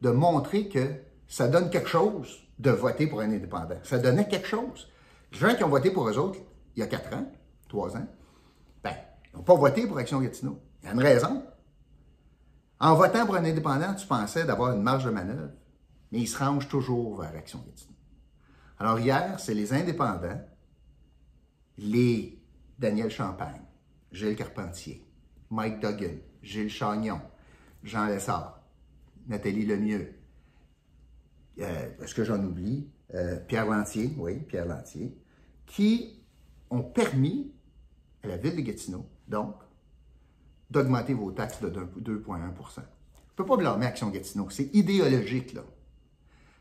de 0.00 0.10
montrer 0.10 0.68
que 0.68 0.94
ça 1.26 1.48
donne 1.48 1.70
quelque 1.70 1.88
chose 1.88 2.48
de 2.58 2.70
voter 2.70 3.06
pour 3.06 3.20
un 3.20 3.30
indépendant. 3.30 3.78
Ça 3.84 3.98
donnait 3.98 4.28
quelque 4.28 4.48
chose. 4.48 4.88
Les 5.32 5.38
gens 5.38 5.54
qui 5.54 5.62
ont 5.62 5.68
voté 5.68 5.90
pour 5.90 6.08
eux 6.08 6.18
autres 6.18 6.40
il 6.74 6.80
y 6.80 6.82
a 6.82 6.86
quatre 6.86 7.12
ans, 7.12 7.26
trois 7.68 7.96
ans, 7.96 8.06
ben, 8.82 8.94
ils 9.32 9.36
n'ont 9.36 9.42
pas 9.42 9.56
voté 9.56 9.86
pour 9.86 9.98
Action 9.98 10.20
Gatineau. 10.20 10.60
Il 10.82 10.86
y 10.86 10.88
a 10.90 10.92
une 10.94 11.00
raison. 11.00 11.42
En 12.80 12.94
votant 12.94 13.26
pour 13.26 13.34
un 13.34 13.44
indépendant, 13.44 13.94
tu 13.94 14.06
pensais 14.06 14.44
d'avoir 14.44 14.76
une 14.76 14.82
marge 14.82 15.04
de 15.04 15.10
manœuvre, 15.10 15.50
mais 16.12 16.20
ils 16.20 16.28
se 16.28 16.38
rangent 16.38 16.68
toujours 16.68 17.20
vers 17.20 17.34
Action 17.36 17.58
Gatineau. 17.66 17.97
Alors 18.80 19.00
hier, 19.00 19.40
c'est 19.40 19.54
les 19.54 19.72
indépendants, 19.72 20.40
les 21.78 22.40
Daniel 22.78 23.10
Champagne, 23.10 23.62
Gilles 24.12 24.36
Carpentier, 24.36 25.04
Mike 25.50 25.80
Duggan, 25.80 26.18
Gilles 26.42 26.70
Chagnon, 26.70 27.20
Jean 27.82 28.06
Lessard, 28.06 28.62
Nathalie 29.26 29.66
Lemieux. 29.66 30.14
Euh, 31.58 31.90
est-ce 32.00 32.14
que 32.14 32.22
j'en 32.22 32.42
oublie? 32.44 32.88
Euh, 33.14 33.40
Pierre 33.40 33.66
Lantier, 33.66 34.12
oui, 34.16 34.36
Pierre 34.40 34.66
Lantier, 34.66 35.16
qui 35.66 36.22
ont 36.70 36.82
permis 36.82 37.52
à 38.22 38.28
la 38.28 38.36
ville 38.36 38.54
de 38.54 38.60
Gatineau, 38.60 39.06
donc, 39.26 39.56
d'augmenter 40.70 41.14
vos 41.14 41.32
taxes 41.32 41.60
de 41.62 41.68
2,1% 41.70 41.94
Je 42.00 42.80
ne 42.80 42.84
peux 43.34 43.46
pas 43.46 43.56
blâmer 43.56 43.86
Action 43.86 44.10
Gatineau. 44.10 44.50
C'est 44.50 44.72
idéologique, 44.74 45.54
là 45.54 45.62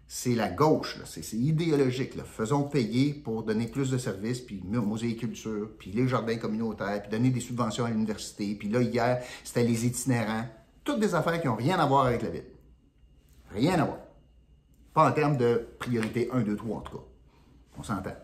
c'est 0.09 0.35
la 0.35 0.49
gauche, 0.49 0.99
c'est 1.05 1.33
idéologique. 1.33 2.13
Faisons 2.23 2.63
payer 2.63 3.13
pour 3.13 3.43
donner 3.43 3.67
plus 3.67 3.91
de 3.91 3.97
services, 3.97 4.39
puis 4.39 4.61
mosaïculture, 4.63 5.71
puis 5.77 5.91
les 5.91 6.07
jardins 6.07 6.37
communautaires, 6.37 7.01
puis 7.01 7.11
donner 7.11 7.29
des 7.29 7.41
subventions 7.41 7.83
à 7.83 7.89
l'université. 7.89 8.55
Puis 8.55 8.69
là, 8.69 8.81
hier, 8.81 9.21
c'était 9.43 9.63
les 9.63 9.85
itinérants. 9.85 10.45
Toutes 10.85 11.01
des 11.01 11.13
affaires 11.13 11.41
qui 11.41 11.47
n'ont 11.47 11.55
rien 11.55 11.77
à 11.77 11.85
voir 11.85 12.05
avec 12.05 12.21
la 12.21 12.29
ville. 12.29 12.45
Rien 13.51 13.79
à 13.79 13.85
voir. 13.85 13.97
Pas 14.93 15.09
en 15.09 15.11
termes 15.11 15.35
de 15.35 15.67
priorité 15.77 16.29
1, 16.31 16.39
2, 16.39 16.55
3, 16.55 16.77
en 16.77 16.81
tout 16.81 16.97
cas. 16.97 17.03
On 17.77 17.83
s'entend. 17.83 18.15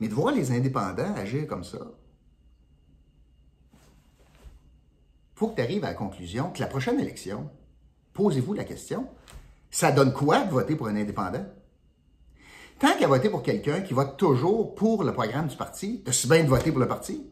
Mais 0.00 0.08
de 0.08 0.14
voir 0.14 0.34
les 0.34 0.50
indépendants 0.50 1.14
agir 1.14 1.46
comme 1.46 1.62
ça, 1.62 1.78
faut 5.36 5.48
que 5.48 5.54
tu 5.54 5.62
arrives 5.62 5.84
à 5.84 5.88
la 5.88 5.94
conclusion 5.94 6.50
que 6.50 6.58
la 6.58 6.66
prochaine 6.66 6.98
élection, 6.98 7.48
posez-vous 8.12 8.54
la 8.54 8.64
question, 8.64 9.08
ça 9.70 9.92
donne 9.92 10.12
quoi 10.12 10.44
de 10.44 10.50
voter 10.50 10.76
pour 10.76 10.88
un 10.88 10.96
indépendant? 10.96 11.46
Tant 12.78 12.96
qu'à 12.98 13.06
voter 13.06 13.28
pour 13.28 13.42
quelqu'un 13.42 13.82
qui 13.82 13.92
vote 13.92 14.16
toujours 14.16 14.74
pour 14.74 15.04
le 15.04 15.12
programme 15.12 15.48
du 15.48 15.56
parti, 15.56 16.02
t'as 16.04 16.12
si 16.12 16.26
bien 16.26 16.42
de 16.42 16.48
voter 16.48 16.70
pour 16.70 16.80
le 16.80 16.88
parti? 16.88 17.26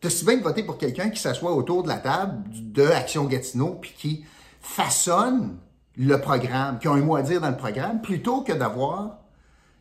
T'as 0.00 0.10
si 0.10 0.24
bien 0.24 0.36
de 0.36 0.42
voter 0.42 0.62
pour 0.62 0.76
quelqu'un 0.76 1.08
qui 1.08 1.20
s'assoit 1.20 1.54
autour 1.54 1.82
de 1.82 1.88
la 1.88 1.96
table 1.96 2.44
de 2.52 2.84
Action 2.84 3.24
Gatineau 3.24 3.78
puis 3.80 3.94
qui 3.96 4.24
façonne 4.60 5.58
le 5.96 6.20
programme, 6.20 6.78
qui 6.78 6.88
a 6.88 6.92
un 6.92 7.00
mot 7.00 7.16
à 7.16 7.22
dire 7.22 7.40
dans 7.40 7.48
le 7.48 7.56
programme, 7.56 8.02
plutôt 8.02 8.42
que 8.42 8.52
d'avoir 8.52 9.20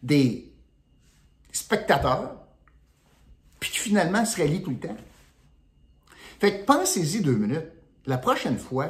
des 0.02 0.54
spectateurs 1.52 2.36
puis 3.60 3.72
qui 3.72 3.80
finalement 3.80 4.24
se 4.26 4.38
rallient 4.38 4.64
tout 4.64 4.72
le 4.72 4.80
temps? 4.80 4.98
Fait 6.40 6.60
que 6.60 6.66
pensez-y 6.66 7.22
deux 7.22 7.36
minutes. 7.36 7.72
La 8.06 8.18
prochaine 8.18 8.58
fois, 8.58 8.90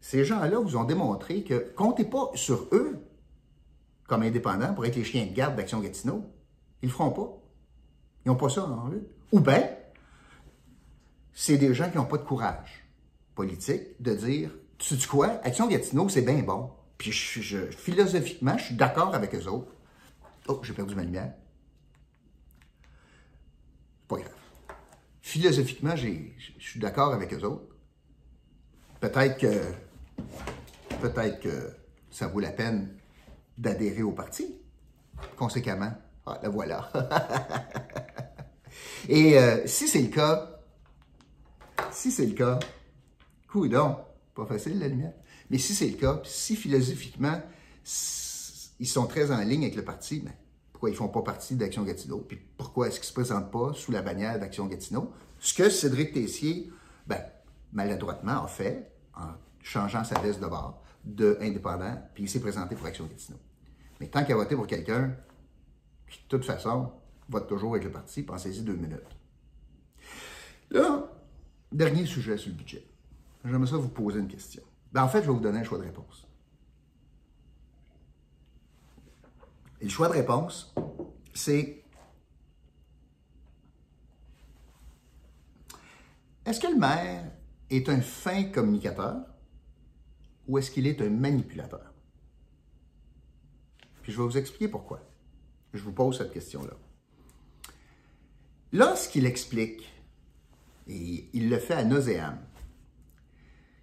ces 0.00 0.24
gens-là 0.24 0.58
vous 0.58 0.76
ont 0.76 0.84
démontré 0.84 1.44
que 1.44 1.72
comptez 1.76 2.04
pas 2.04 2.30
sur 2.34 2.68
eux 2.72 2.98
comme 4.06 4.22
indépendants 4.22 4.74
pour 4.74 4.84
être 4.86 4.96
les 4.96 5.04
chiens 5.04 5.26
de 5.26 5.32
garde 5.32 5.54
d'Action 5.56 5.80
Gatineau. 5.80 6.24
Ils 6.82 6.88
le 6.88 6.92
feront 6.92 7.10
pas. 7.10 7.38
Ils 8.24 8.28
n'ont 8.28 8.36
pas 8.36 8.48
ça 8.48 8.64
en 8.64 8.90
eux. 8.90 9.08
Ou 9.30 9.40
bien, 9.40 9.70
c'est 11.32 11.58
des 11.58 11.72
gens 11.74 11.90
qui 11.90 11.96
n'ont 11.96 12.06
pas 12.06 12.18
de 12.18 12.24
courage 12.24 12.84
politique 13.34 14.00
de 14.00 14.14
dire, 14.14 14.50
tu 14.78 14.96
sais 14.96 15.06
quoi, 15.06 15.40
Action 15.44 15.68
Gatineau, 15.68 16.08
c'est 16.08 16.22
bien 16.22 16.42
bon. 16.42 16.70
Puis 16.98 17.12
je, 17.12 17.66
philosophiquement, 17.66 18.58
je 18.58 18.64
suis 18.64 18.74
d'accord 18.74 19.14
avec 19.14 19.34
eux 19.34 19.46
autres. 19.46 19.72
Oh, 20.48 20.60
j'ai 20.62 20.74
perdu 20.74 20.94
ma 20.94 21.04
lumière. 21.04 21.32
Pas 24.08 24.16
grave. 24.16 24.32
Philosophiquement, 25.22 25.94
je 25.96 26.08
suis 26.58 26.80
d'accord 26.80 27.14
avec 27.14 27.32
eux 27.32 27.44
autres. 27.44 27.74
peut-être 29.00 29.38
que, 29.38 29.62
peut-être 31.00 31.40
que 31.40 31.70
ça 32.10 32.26
vaut 32.26 32.40
la 32.40 32.50
peine 32.50 32.88
d'adhérer 33.58 34.02
au 34.02 34.12
parti. 34.12 34.54
Conséquemment, 35.36 35.92
ah, 36.26 36.38
la 36.42 36.48
voilà. 36.48 36.90
Et 39.08 39.38
euh, 39.38 39.66
si 39.66 39.88
c'est 39.88 40.02
le 40.02 40.08
cas, 40.08 40.60
si 41.90 42.10
c'est 42.10 42.26
le 42.26 42.34
cas, 42.34 42.58
coudon, 43.48 43.96
pas 44.34 44.46
facile 44.46 44.78
la 44.78 44.88
lumière, 44.88 45.12
mais 45.50 45.58
si 45.58 45.74
c'est 45.74 45.88
le 45.88 45.96
cas, 45.96 46.20
si 46.24 46.56
philosophiquement, 46.56 47.40
ils 48.78 48.88
sont 48.88 49.06
très 49.06 49.30
en 49.30 49.40
ligne 49.40 49.62
avec 49.62 49.76
le 49.76 49.84
parti, 49.84 50.20
ben, 50.20 50.32
pourquoi 50.72 50.90
ils 50.90 50.92
ne 50.92 50.98
font 50.98 51.08
pas 51.08 51.22
partie 51.22 51.56
d'Action 51.56 51.82
Gatineau? 51.82 52.18
Puis 52.18 52.38
pourquoi 52.56 52.88
est-ce 52.88 52.96
qu'ils 52.96 53.04
ne 53.04 53.08
se 53.08 53.12
présentent 53.12 53.50
pas 53.50 53.72
sous 53.74 53.92
la 53.92 54.02
bannière 54.02 54.38
d'Action 54.38 54.66
Gatineau? 54.66 55.12
Ce 55.38 55.52
que 55.52 55.68
Cédric 55.68 56.12
Tessier, 56.12 56.70
ben, 57.06 57.22
maladroitement, 57.72 58.44
a 58.44 58.46
fait 58.46 58.90
en 59.14 59.32
changeant 59.62 60.04
sa 60.04 60.18
veste 60.20 60.40
de 60.40 60.46
bord 60.46 60.82
de 61.04 61.38
indépendant, 61.40 61.96
puis 62.14 62.24
il 62.24 62.28
s'est 62.28 62.40
présenté 62.40 62.74
pour 62.74 62.86
Action 62.86 63.06
Gatineau. 63.06 63.38
Mais 64.00 64.08
tant 64.08 64.22
qu'il 64.22 64.32
a 64.32 64.36
voté 64.36 64.54
pour 64.54 64.66
quelqu'un 64.66 65.16
qui, 66.08 66.18
de 66.22 66.28
toute 66.28 66.44
façon, 66.44 66.92
vote 67.28 67.48
toujours 67.48 67.72
avec 67.72 67.84
le 67.84 67.90
parti, 67.90 68.22
pensez-y 68.22 68.62
deux 68.62 68.76
minutes. 68.76 69.16
Là, 70.70 71.10
dernier 71.72 72.06
sujet 72.06 72.36
sur 72.36 72.50
le 72.50 72.56
budget. 72.56 72.84
J'aimerais 73.44 73.70
ça 73.70 73.76
vous 73.76 73.88
poser 73.88 74.20
une 74.20 74.28
question. 74.28 74.62
Ben, 74.92 75.04
en 75.04 75.08
fait, 75.08 75.22
je 75.22 75.26
vais 75.26 75.32
vous 75.32 75.40
donner 75.40 75.60
un 75.60 75.64
choix 75.64 75.78
de 75.78 75.84
réponse. 75.84 76.26
Et 79.80 79.84
le 79.84 79.90
choix 79.90 80.08
de 80.08 80.12
réponse, 80.12 80.74
c'est 81.32 81.82
est-ce 86.44 86.60
que 86.60 86.66
le 86.66 86.78
maire 86.78 87.24
est 87.70 87.88
un 87.88 88.00
fin 88.00 88.44
communicateur 88.44 89.29
ou 90.50 90.58
est-ce 90.58 90.72
qu'il 90.72 90.88
est 90.88 91.00
un 91.00 91.10
manipulateur? 91.10 91.92
Puis 94.02 94.10
je 94.10 94.18
vais 94.18 94.24
vous 94.24 94.36
expliquer 94.36 94.66
pourquoi. 94.66 95.00
Je 95.72 95.80
vous 95.80 95.92
pose 95.92 96.18
cette 96.18 96.32
question-là. 96.32 96.76
Lorsqu'il 98.72 99.26
explique, 99.26 99.88
et 100.88 101.30
il 101.32 101.48
le 101.48 101.58
fait 101.58 101.74
à 101.74 101.84
nauséam, 101.84 102.36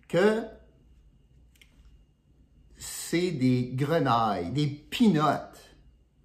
que 0.10 0.44
c'est 2.76 3.32
des 3.32 3.72
grenailles, 3.74 4.52
des 4.52 4.68
pinottes, 4.68 5.78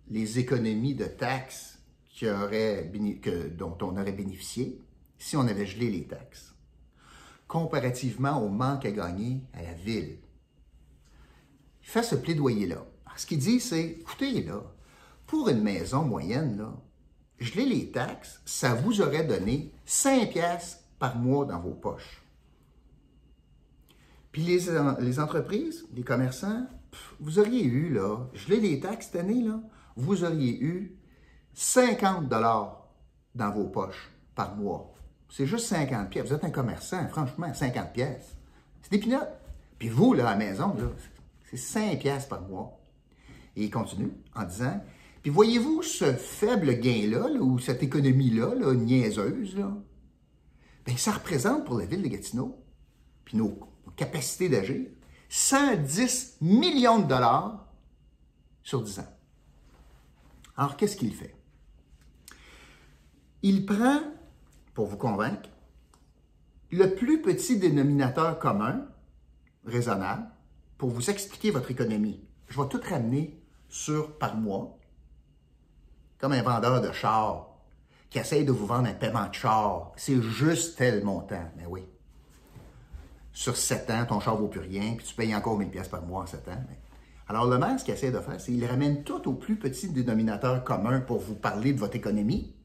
les 0.09 0.41
économies 0.41 0.97
de 0.97 1.05
taxes 1.05 1.79
que, 2.19 3.49
dont 3.49 3.79
on 3.81 3.97
aurait 3.97 4.13
bénéficié 4.13 4.81
si 5.19 5.37
on 5.37 5.47
avait 5.47 5.67
gelé 5.67 5.89
les 5.89 6.07
taxes, 6.09 6.53
comparativement 7.47 8.45
au 8.45 8.49
manque 8.49 8.87
à 8.87 8.91
gagner 8.91 9.41
à 9.53 9.63
la 9.63 9.75
ville. 9.75 10.19
Il 11.83 11.89
fait 11.89 12.03
ce 12.03 12.15
plaidoyer-là. 12.15 12.85
Ce 13.17 13.27
qu'il 13.27 13.39
dit, 13.39 13.61
c'est, 13.61 13.85
écoutez, 13.85 14.43
là, 14.43 14.63
pour 15.27 15.49
une 15.49 15.63
maison 15.63 16.05
moyenne, 16.05 16.57
là, 16.59 16.73
geler 17.39 17.67
les 17.67 17.91
taxes, 17.91 18.41
ça 18.45 18.75
vous 18.75 19.01
aurait 19.01 19.25
donné 19.25 19.73
5 19.85 20.31
pièces 20.31 20.85
par 20.99 21.17
mois 21.17 21.45
dans 21.45 21.61
vos 21.61 21.75
poches. 21.75 22.23
Puis 24.31 24.43
les, 24.43 24.61
les 25.01 25.21
entreprises, 25.21 25.85
les 25.93 26.03
commerçants, 26.03 26.67
vous 27.21 27.39
auriez 27.39 27.65
eu, 27.65 27.93
là, 27.93 28.19
geler 28.33 28.61
les 28.61 28.81
taxes 28.81 29.07
cette 29.07 29.21
année, 29.21 29.43
là, 29.43 29.61
vous 29.97 30.25
auriez 30.25 30.59
eu 30.63 30.97
50 31.55 32.29
dollars 32.29 32.89
dans 33.35 33.51
vos 33.51 33.65
poches 33.65 34.11
par 34.35 34.57
mois. 34.57 34.95
C'est 35.29 35.47
juste 35.47 35.67
50 35.67 36.11
pièces. 36.11 36.27
Vous 36.27 36.35
êtes 36.35 36.45
un 36.45 36.51
commerçant, 36.51 37.07
franchement, 37.09 37.53
50 37.53 37.93
pièces. 37.93 38.37
C'est 38.83 38.93
des 38.93 38.99
pinottes. 38.99 39.33
Puis 39.79 39.89
vous, 39.89 40.13
là, 40.13 40.29
à 40.29 40.33
la 40.33 40.37
maison, 40.37 40.75
là, 40.75 40.85
c'est 41.53 41.59
5 41.59 41.99
pièces 41.99 42.27
par 42.27 42.43
mois. 42.49 42.81
Et 43.57 43.65
il 43.65 43.71
continue 43.71 44.11
en 44.35 44.45
disant, 44.45 44.83
puis 45.21 45.31
voyez-vous 45.31 45.83
ce 45.83 46.15
faible 46.15 46.81
gain-là, 46.81 47.29
ou 47.41 47.59
cette 47.59 47.83
économie-là, 47.83 48.55
là, 48.55 48.75
niaiseuse, 48.75 49.55
bien, 50.87 50.97
ça 50.97 51.13
représente 51.13 51.67
pour 51.67 51.79
la 51.79 51.85
ville 51.85 52.03
de 52.03 52.09
Gatineau, 52.09 52.59
puis 53.25 53.37
nos, 53.37 53.59
nos 53.87 53.93
capacités 53.93 54.49
d'agir, 54.49 54.87
110 55.29 56.39
millions 56.41 57.01
de 57.01 57.07
dollars 57.07 57.67
sur 58.63 58.83
10 58.83 59.01
ans. 59.01 59.17
Alors, 60.57 60.77
qu'est-ce 60.77 60.97
qu'il 60.97 61.15
fait? 61.15 61.37
Il 63.43 63.67
prend, 63.67 64.01
pour 64.73 64.87
vous 64.87 64.97
convaincre, 64.97 65.51
le 66.71 66.95
plus 66.95 67.21
petit 67.21 67.59
dénominateur 67.59 68.39
commun, 68.39 68.87
raisonnable, 69.67 70.27
pour 70.83 70.91
vous 70.91 71.11
expliquer 71.11 71.53
votre 71.53 71.71
économie. 71.71 72.21
Je 72.49 72.61
vais 72.61 72.69
tout 72.69 72.81
ramener 72.83 73.41
sur 73.69 74.19
par 74.19 74.35
mois, 74.35 74.77
comme 76.19 76.33
un 76.33 76.43
vendeur 76.43 76.81
de 76.81 76.91
char 76.91 77.51
qui 78.11 78.19
essaye 78.19 78.45
de 78.45 78.51
vous 78.51 78.67
vendre 78.67 78.89
un 78.89 78.93
paiement 78.93 79.29
de 79.29 79.33
char. 79.33 79.93
C'est 79.95 80.21
juste 80.21 80.79
tel 80.79 81.05
montant. 81.05 81.49
Mais 81.57 81.67
oui. 81.67 81.85
Sur 83.33 83.57
7 83.57 83.91
ans, 83.91 84.07
ton 84.07 84.19
char 84.19 84.37
vaut 84.37 84.49
plus 84.49 84.59
rien, 84.59 84.95
puis 84.97 85.07
tu 85.07 85.15
payes 85.15 85.33
encore 85.37 85.57
1000 85.57 85.71
pièces 85.71 85.87
par 85.87 86.03
mois 86.03 86.25
en 86.25 86.27
7 86.27 86.49
ans. 86.49 86.65
Alors, 87.29 87.47
le 87.47 87.59
maire, 87.59 87.79
ce 87.79 87.85
qu'il 87.85 87.95
essaie 87.95 88.11
de 88.11 88.19
faire, 88.19 88.41
c'est 88.41 88.51
qu'il 88.51 88.67
ramène 88.67 89.05
tout 89.05 89.29
au 89.29 89.35
plus 89.35 89.55
petit 89.55 89.89
dénominateur 89.89 90.65
commun 90.65 90.99
pour 90.99 91.21
vous 91.21 91.37
parler 91.37 91.73
de 91.75 91.79
votre 91.79 91.95
économie. 91.95 92.57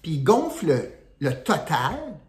Puis 0.00 0.12
il 0.12 0.22
gonfle 0.22 0.92
le, 1.18 1.42
total 1.42 2.20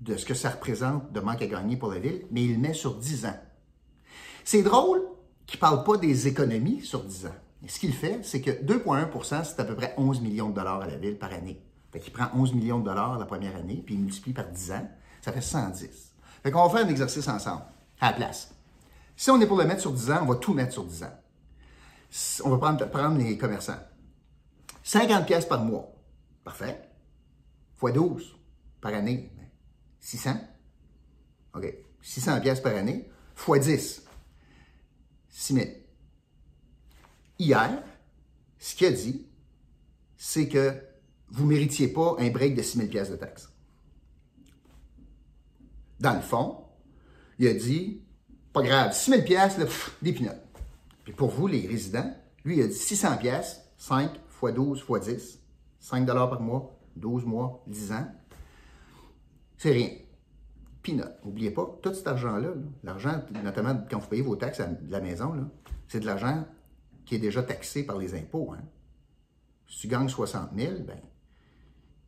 de 0.00 0.16
ce 0.16 0.24
que 0.24 0.34
ça 0.34 0.50
représente 0.50 1.12
de 1.12 1.20
manque 1.20 1.42
à 1.42 1.46
gagner 1.46 1.76
pour 1.76 1.92
la 1.92 1.98
ville, 1.98 2.26
mais 2.30 2.44
il 2.44 2.58
met 2.58 2.72
sur 2.72 2.94
10 2.94 3.26
ans. 3.26 3.38
C'est 4.44 4.62
drôle 4.62 5.02
qu'il 5.46 5.58
ne 5.58 5.60
parle 5.60 5.84
pas 5.84 5.96
des 5.96 6.28
économies 6.28 6.80
sur 6.80 7.04
10 7.04 7.26
ans. 7.26 7.36
Et 7.64 7.68
ce 7.68 7.78
qu'il 7.78 7.92
fait, 7.92 8.20
c'est 8.22 8.40
que 8.40 8.50
2,1% 8.50 9.44
c'est 9.44 9.60
à 9.60 9.64
peu 9.64 9.74
près 9.74 9.94
11 9.98 10.20
millions 10.22 10.48
de 10.48 10.54
dollars 10.54 10.80
à 10.80 10.86
la 10.86 10.96
ville 10.96 11.18
par 11.18 11.32
année. 11.32 11.62
Fait 11.92 11.98
prend 12.10 12.28
11 12.34 12.54
millions 12.54 12.78
de 12.78 12.84
dollars 12.84 13.18
la 13.18 13.26
première 13.26 13.56
année, 13.56 13.82
puis 13.84 13.94
il 13.94 14.00
multiplie 14.00 14.32
par 14.32 14.46
10 14.46 14.72
ans, 14.72 14.88
ça 15.20 15.32
fait 15.32 15.40
110. 15.40 15.88
Fait 16.42 16.50
qu'on 16.50 16.66
va 16.66 16.70
faire 16.70 16.86
un 16.86 16.90
exercice 16.90 17.28
ensemble 17.28 17.62
à 18.00 18.10
la 18.10 18.12
place. 18.14 18.54
Si 19.16 19.30
on 19.30 19.40
est 19.40 19.46
pour 19.46 19.58
le 19.58 19.66
mettre 19.66 19.82
sur 19.82 19.92
10 19.92 20.10
ans, 20.12 20.20
on 20.22 20.26
va 20.26 20.36
tout 20.36 20.54
mettre 20.54 20.72
sur 20.72 20.84
10 20.84 21.02
ans. 21.02 21.18
On 22.44 22.50
va 22.50 22.58
prendre, 22.58 22.88
prendre 22.90 23.18
les 23.18 23.36
commerçants. 23.36 23.78
50 24.82 25.26
pièces 25.26 25.44
par 25.44 25.62
mois. 25.62 25.92
Parfait. 26.42 26.80
Fois 27.76 27.92
12 27.92 28.34
par 28.80 28.94
année. 28.94 29.30
600. 30.00 30.36
OK. 31.54 31.74
600 32.02 32.40
pièces 32.40 32.60
par 32.60 32.74
année. 32.74 33.08
Fois 33.34 33.58
10. 33.58 34.02
6 35.28 35.54
000. 35.54 35.66
Hier, 37.38 37.82
ce 38.58 38.74
qu'il 38.74 38.86
a 38.86 38.92
dit, 38.92 39.26
c'est 40.16 40.48
que 40.48 40.74
vous 41.30 41.44
ne 41.44 41.50
méritiez 41.50 41.88
pas 41.88 42.16
un 42.18 42.30
break 42.30 42.54
de 42.54 42.62
6 42.62 42.78
000 42.78 42.88
pièces 42.90 43.10
de 43.10 43.16
taxes. 43.16 43.48
Dans 45.98 46.14
le 46.14 46.20
fond, 46.20 46.64
il 47.38 47.46
a 47.46 47.54
dit, 47.54 48.02
pas 48.52 48.62
grave, 48.62 48.92
6 48.92 49.10
000 49.10 49.22
pièces, 49.22 49.56
des 50.02 50.12
pinottes. 50.12 50.42
Puis 51.04 51.12
pour 51.12 51.30
vous, 51.30 51.46
les 51.46 51.66
résidents, 51.66 52.14
lui, 52.44 52.58
il 52.58 52.62
a 52.62 52.66
dit 52.66 52.74
600 52.74 53.16
pièces, 53.18 53.62
5 53.78 54.10
fois 54.28 54.52
12 54.52 54.82
fois 54.82 55.00
10, 55.00 55.38
5 55.78 56.04
dollars 56.04 56.30
par 56.30 56.40
mois, 56.40 56.78
12 56.96 57.24
mois, 57.24 57.62
10 57.66 57.92
ans. 57.92 58.06
C'est 59.60 59.72
rien. 59.72 59.90
Peanut. 60.82 61.04
N'oubliez 61.22 61.50
pas, 61.50 61.78
tout 61.82 61.92
cet 61.92 62.06
argent-là, 62.08 62.54
l'argent, 62.82 63.22
notamment 63.44 63.78
quand 63.90 63.98
vous 63.98 64.08
payez 64.08 64.22
vos 64.22 64.34
taxes 64.34 64.62
de 64.62 64.90
la 64.90 65.02
maison, 65.02 65.50
c'est 65.86 66.00
de 66.00 66.06
l'argent 66.06 66.46
qui 67.04 67.16
est 67.16 67.18
déjà 67.18 67.42
taxé 67.42 67.84
par 67.84 67.98
les 67.98 68.14
impôts. 68.14 68.54
Hein. 68.56 68.62
Si 69.68 69.80
tu 69.80 69.88
gagnes 69.88 70.08
60 70.08 70.52
000, 70.56 70.72
ben, 70.86 70.98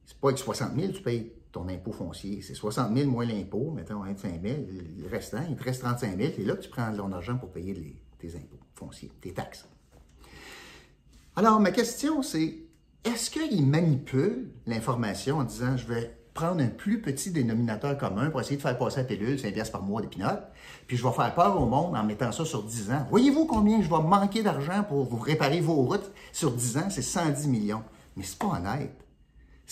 c'est 0.07 0.17
pas 0.17 0.29
avec 0.29 0.39
60 0.39 0.81
000 0.81 0.93
tu 0.93 1.03
payes 1.03 1.31
ton 1.53 1.69
impôt 1.69 1.93
foncier. 1.93 2.41
C'est 2.41 2.55
60 2.55 2.97
000 2.97 3.11
moins 3.11 3.27
l'impôt, 3.27 3.71
mettons 3.71 4.01
25 4.01 4.41
000. 4.43 4.57
Le 5.03 5.09
restant, 5.09 5.45
il 5.47 5.55
te 5.55 5.63
reste 5.63 5.83
35 5.83 6.17
000. 6.17 6.33
Et 6.39 6.45
là, 6.45 6.57
tu 6.57 6.71
prends 6.71 6.91
ton 6.97 7.13
argent 7.13 7.37
pour 7.37 7.51
payer 7.51 8.03
tes 8.19 8.35
impôts 8.35 8.61
fonciers, 8.77 9.13
tes 9.21 9.35
taxes. 9.35 9.69
Alors, 11.37 11.61
ma 11.61 11.71
question, 11.71 12.23
c'est 12.23 12.61
est-ce 13.05 13.31
qu'il 13.31 13.67
manipule 13.67 14.53
l'information 14.67 15.37
en 15.37 15.45
disant 15.45 15.77
je 15.77 15.87
vais 15.87 16.22
prendre 16.35 16.63
un 16.63 16.69
plus 16.69 17.01
petit 17.01 17.31
dénominateur 17.31 17.97
commun 17.99 18.31
pour 18.31 18.41
essayer 18.41 18.57
de 18.57 18.63
faire 18.63 18.79
passer 18.79 18.99
la 18.99 19.05
pilule, 19.05 19.39
5 19.39 19.53
pièces 19.53 19.71
par 19.71 19.83
mois 19.83 20.01
des 20.01 20.09
pinottes, 20.09 20.49
puis 20.87 20.97
je 20.97 21.07
vais 21.07 21.13
faire 21.13 21.35
peur 21.35 21.61
au 21.61 21.67
monde 21.67 21.95
en 21.95 22.05
mettant 22.05 22.33
ça 22.33 22.45
sur 22.45 22.63
10 22.63 22.91
ans. 22.91 23.07
Voyez-vous 23.11 23.47
combien 23.47 23.83
je 23.83 23.89
vais 23.89 24.03
manquer 24.03 24.43
d'argent 24.43 24.83
pour 24.83 25.05
vous 25.05 25.19
réparer 25.19 25.61
vos 25.61 25.75
routes 25.75 26.11
sur 26.33 26.53
10 26.53 26.79
ans? 26.79 26.91
C'est 26.91 27.03
110 27.03 27.49
millions. 27.49 27.83
Mais 28.17 28.25
c'est 28.25 28.39
pas 28.39 28.47
honnête 28.47 29.03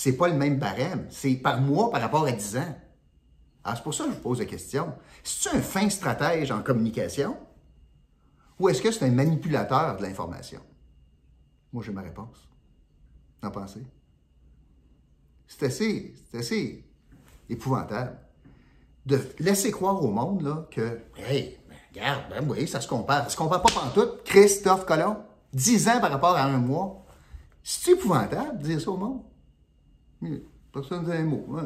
c'est 0.01 0.17
pas 0.17 0.29
le 0.29 0.35
même 0.35 0.59
barème. 0.59 1.07
C'est 1.11 1.35
par 1.35 1.61
mois 1.61 1.91
par 1.91 2.01
rapport 2.01 2.25
à 2.25 2.33
10 2.33 2.57
ans. 2.57 2.75
Alors, 3.63 3.77
c'est 3.77 3.83
pour 3.83 3.93
ça 3.93 4.05
que 4.05 4.11
je 4.11 4.15
vous 4.15 4.23
pose 4.23 4.39
la 4.39 4.47
question. 4.47 4.95
Est-ce 5.23 5.55
un 5.55 5.61
fin 5.61 5.91
stratège 5.91 6.51
en 6.51 6.63
communication? 6.63 7.37
Ou 8.59 8.71
est-ce 8.71 8.81
que 8.81 8.91
c'est 8.91 9.05
un 9.05 9.11
manipulateur 9.11 9.99
de 9.99 10.03
l'information? 10.03 10.61
Moi, 11.71 11.83
j'ai 11.85 11.93
ma 11.93 12.01
réponse. 12.01 12.49
N'en 13.43 13.51
pensez? 13.51 13.85
C'est 15.51 15.67
assez, 15.67 16.15
assez 16.33 16.85
épouvantable 17.49 18.17
de 19.05 19.21
laisser 19.41 19.73
croire 19.73 20.03
au 20.03 20.09
monde 20.09 20.43
là, 20.43 20.69
que, 20.71 21.01
hey, 21.19 21.59
ben, 21.69 21.77
regarde, 21.93 22.47
ben 22.47 22.67
ça 22.67 22.81
se 22.81 22.87
compare. 22.87 23.25
Ça 23.25 23.31
se 23.31 23.37
compare 23.37 23.61
pas 23.61 23.69
pantoute. 23.73 24.23
Christophe 24.25 24.87
Colomb, 24.87 25.17
10 25.53 25.89
ans 25.89 26.01
par 26.01 26.13
rapport 26.13 26.37
à 26.37 26.45
un 26.45 26.59
mois. 26.59 27.05
C'est 27.65 27.93
épouvantable 27.93 28.59
de 28.59 28.63
dire 28.63 28.81
ça 28.81 28.91
au 28.91 28.97
monde? 28.97 29.23
Personne 30.73 31.05
ne 31.05 31.11
dit 31.11 31.17
un 31.17 31.25
mot. 31.25 31.45
Ouais, 31.49 31.63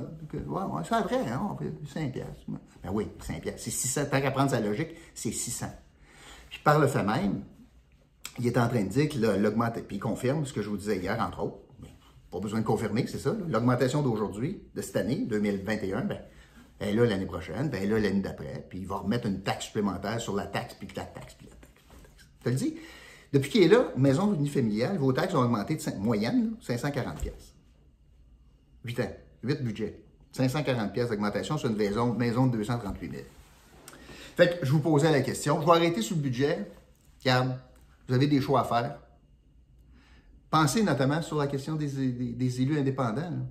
ouais, 0.47 0.83
c'est 0.89 1.01
vrai, 1.01 1.31
hein, 1.31 1.51
on 1.53 1.57
fait 1.57 1.73
5 1.93 2.13
piastres. 2.13 2.45
Ben 2.83 2.91
oui, 2.91 3.07
5 3.21 3.43
piastres. 3.43 3.61
C'est 3.63 3.71
600. 3.71 4.07
Tant 4.11 4.21
qu'à 4.23 4.31
prendre 4.31 4.51
sa 4.51 4.61
logique, 4.61 4.95
c'est 5.15 5.31
600. 5.31 5.67
Puis 6.49 6.61
par 6.65 6.79
le 6.79 6.87
fait 6.87 7.03
même, 7.03 7.45
il 8.39 8.47
est 8.47 8.57
en 8.57 8.67
train 8.67 8.83
de 8.83 8.89
dire 8.89 9.11
que 9.11 9.19
l'augmentation, 9.19 9.85
puis 9.87 9.97
il 9.97 10.01
confirme 10.01 10.47
ce 10.47 10.55
que 10.55 10.63
je 10.63 10.71
vous 10.71 10.79
disais 10.79 10.97
hier, 10.97 11.21
entre 11.21 11.43
autres. 11.43 11.59
Pas 12.35 12.41
besoin 12.41 12.63
de 12.63 12.65
confirmer, 12.65 13.07
c'est 13.07 13.21
ça. 13.21 13.33
L'augmentation 13.49 14.03
d'aujourd'hui, 14.03 14.61
de 14.75 14.83
cette 14.83 14.97
année, 14.97 15.25
2021, 15.29 16.01
ben, 16.01 16.19
elle 16.81 16.89
est 16.89 16.93
là 16.95 17.07
l'année 17.07 17.27
prochaine, 17.27 17.71
ben, 17.71 17.79
elle 17.81 17.85
est 17.85 17.95
là 17.95 18.01
l'année 18.01 18.23
d'après, 18.23 18.67
puis 18.69 18.81
il 18.81 18.89
va 18.89 18.97
remettre 18.97 19.29
une 19.29 19.43
taxe 19.43 19.67
supplémentaire 19.67 20.21
sur 20.21 20.35
la 20.35 20.49
taxe, 20.49 20.75
puis 20.75 20.89
la 20.97 21.05
taxe, 21.05 21.35
puis 21.35 21.47
la 21.49 21.55
taxe. 21.55 22.27
Je 22.41 22.45
te 22.45 22.49
le 22.49 22.57
dis, 22.57 22.75
depuis 23.33 23.51
qu'il 23.51 23.63
est 23.63 23.69
là, 23.69 23.93
maison 23.97 24.35
unifamiliale, 24.35 24.99
vos 24.99 25.13
taxes 25.13 25.33
ont 25.35 25.43
augmenté 25.45 25.77
de 25.77 25.81
5, 25.81 25.97
moyenne, 25.99 26.57
540 26.61 27.21
pièces. 27.21 27.55
8 28.85 28.99
ans, 28.99 29.13
8 29.45 29.63
budgets. 29.63 30.01
540 30.33 30.93
pièces 30.93 31.11
d'augmentation 31.11 31.57
sur 31.57 31.71
une 31.71 31.77
maison, 31.77 32.15
maison 32.15 32.49
de 32.49 32.57
238 32.57 33.13
000. 33.13 33.23
Fait 34.37 34.59
que 34.59 34.67
je 34.67 34.73
vous 34.73 34.81
posais 34.81 35.13
la 35.13 35.21
question. 35.21 35.61
Je 35.61 35.67
vais 35.67 35.73
arrêter 35.73 36.03
sur 36.03 36.17
le 36.17 36.23
budget. 36.23 36.69
Regarde, 37.21 37.57
vous 38.09 38.15
avez 38.17 38.27
des 38.27 38.41
choix 38.41 38.63
à 38.63 38.65
faire. 38.65 38.99
Pensez 40.55 40.85
notamment 40.85 41.21
sur 41.21 41.39
la 41.39 41.49
question 41.49 41.75
des, 41.75 42.61
élus 42.63 42.79
indépendants. 42.79 43.45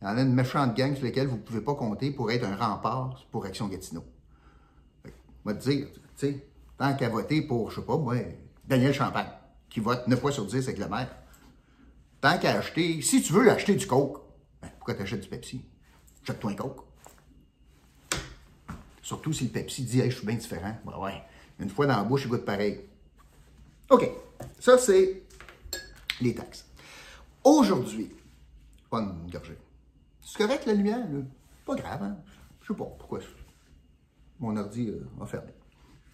Il 0.00 0.08
y 0.08 0.10
en 0.10 0.16
a 0.16 0.22
une 0.22 0.34
méchante 0.34 0.76
gang 0.76 0.92
sur 0.96 1.04
laquelle 1.04 1.28
vous 1.28 1.36
ne 1.36 1.42
pouvez 1.42 1.60
pas 1.60 1.76
compter 1.76 2.10
pour 2.10 2.32
être 2.32 2.44
un 2.44 2.56
rempart 2.56 3.24
pour 3.30 3.46
Action 3.46 3.68
Gatineau. 3.68 4.02
Moi, 5.44 5.54
te 5.54 5.70
dire, 5.70 5.86
tu 5.92 6.00
sais, 6.16 6.46
tant 6.76 6.96
qu'à 6.96 7.08
voter 7.08 7.42
pour, 7.42 7.70
je 7.70 7.78
sais 7.78 7.86
pas, 7.86 7.96
moi, 7.96 8.16
Daniel 8.64 8.92
Champagne, 8.92 9.28
qui 9.70 9.78
vote 9.78 10.08
9 10.08 10.20
fois 10.20 10.32
sur 10.32 10.44
10 10.46 10.66
avec 10.66 10.78
le 10.78 10.88
maire, 10.88 11.14
tant 12.20 12.36
qu'à 12.38 12.58
acheter, 12.58 13.00
si 13.00 13.22
tu 13.22 13.32
veux 13.32 13.48
acheter 13.48 13.76
du 13.76 13.86
Coke, 13.86 14.20
ben, 14.60 14.68
pourquoi 14.78 14.94
tu 14.94 15.02
achètes 15.02 15.20
du 15.20 15.28
Pepsi? 15.28 15.64
Achète-toi 16.24 16.50
un 16.50 16.54
Coke. 16.56 16.80
Surtout 19.00 19.32
si 19.32 19.44
le 19.44 19.50
Pepsi 19.50 19.84
dit, 19.84 20.00
hey, 20.00 20.10
je 20.10 20.16
suis 20.16 20.26
bien 20.26 20.34
différent. 20.34 20.76
Ben 20.84 20.98
ouais, 20.98 21.22
une 21.60 21.68
fois 21.68 21.86
dans 21.86 21.98
la 21.98 22.02
bouche, 22.02 22.24
il 22.24 22.30
goûte 22.30 22.44
pareil. 22.44 22.80
OK, 23.90 24.10
ça 24.58 24.76
c'est 24.76 25.21
les 26.22 26.34
taxes. 26.34 26.66
Aujourd'hui, 27.44 28.10
pas 28.90 29.00
une 29.00 29.30
gorgée. 29.30 29.58
C'est 30.20 30.38
correct 30.38 30.66
la 30.66 30.74
lumière? 30.74 31.06
Pas 31.66 31.74
grave, 31.74 32.02
hein? 32.02 32.16
Je 32.62 32.68
sais 32.68 32.78
pas 32.78 32.84
pourquoi 32.84 33.20
mon 34.42 34.56
ordi 34.56 34.88
euh, 34.88 35.08
a 35.22 35.26
fermé. 35.26 35.52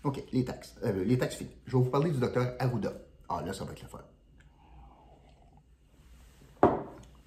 OK, 0.05 0.23
les 0.33 0.45
taxes. 0.45 0.75
Euh, 0.85 1.05
les 1.05 1.19
taxes 1.19 1.37
finies. 1.37 1.57
Je 1.67 1.77
vais 1.77 1.83
vous 1.83 1.91
parler 1.91 2.11
du 2.11 2.19
docteur 2.19 2.55
Arruda. 2.59 2.93
Ah, 3.29 3.43
là, 3.45 3.53
ça 3.53 3.65
va 3.65 3.73
être 3.73 3.83
la 3.83 3.89
fin. 3.89 4.05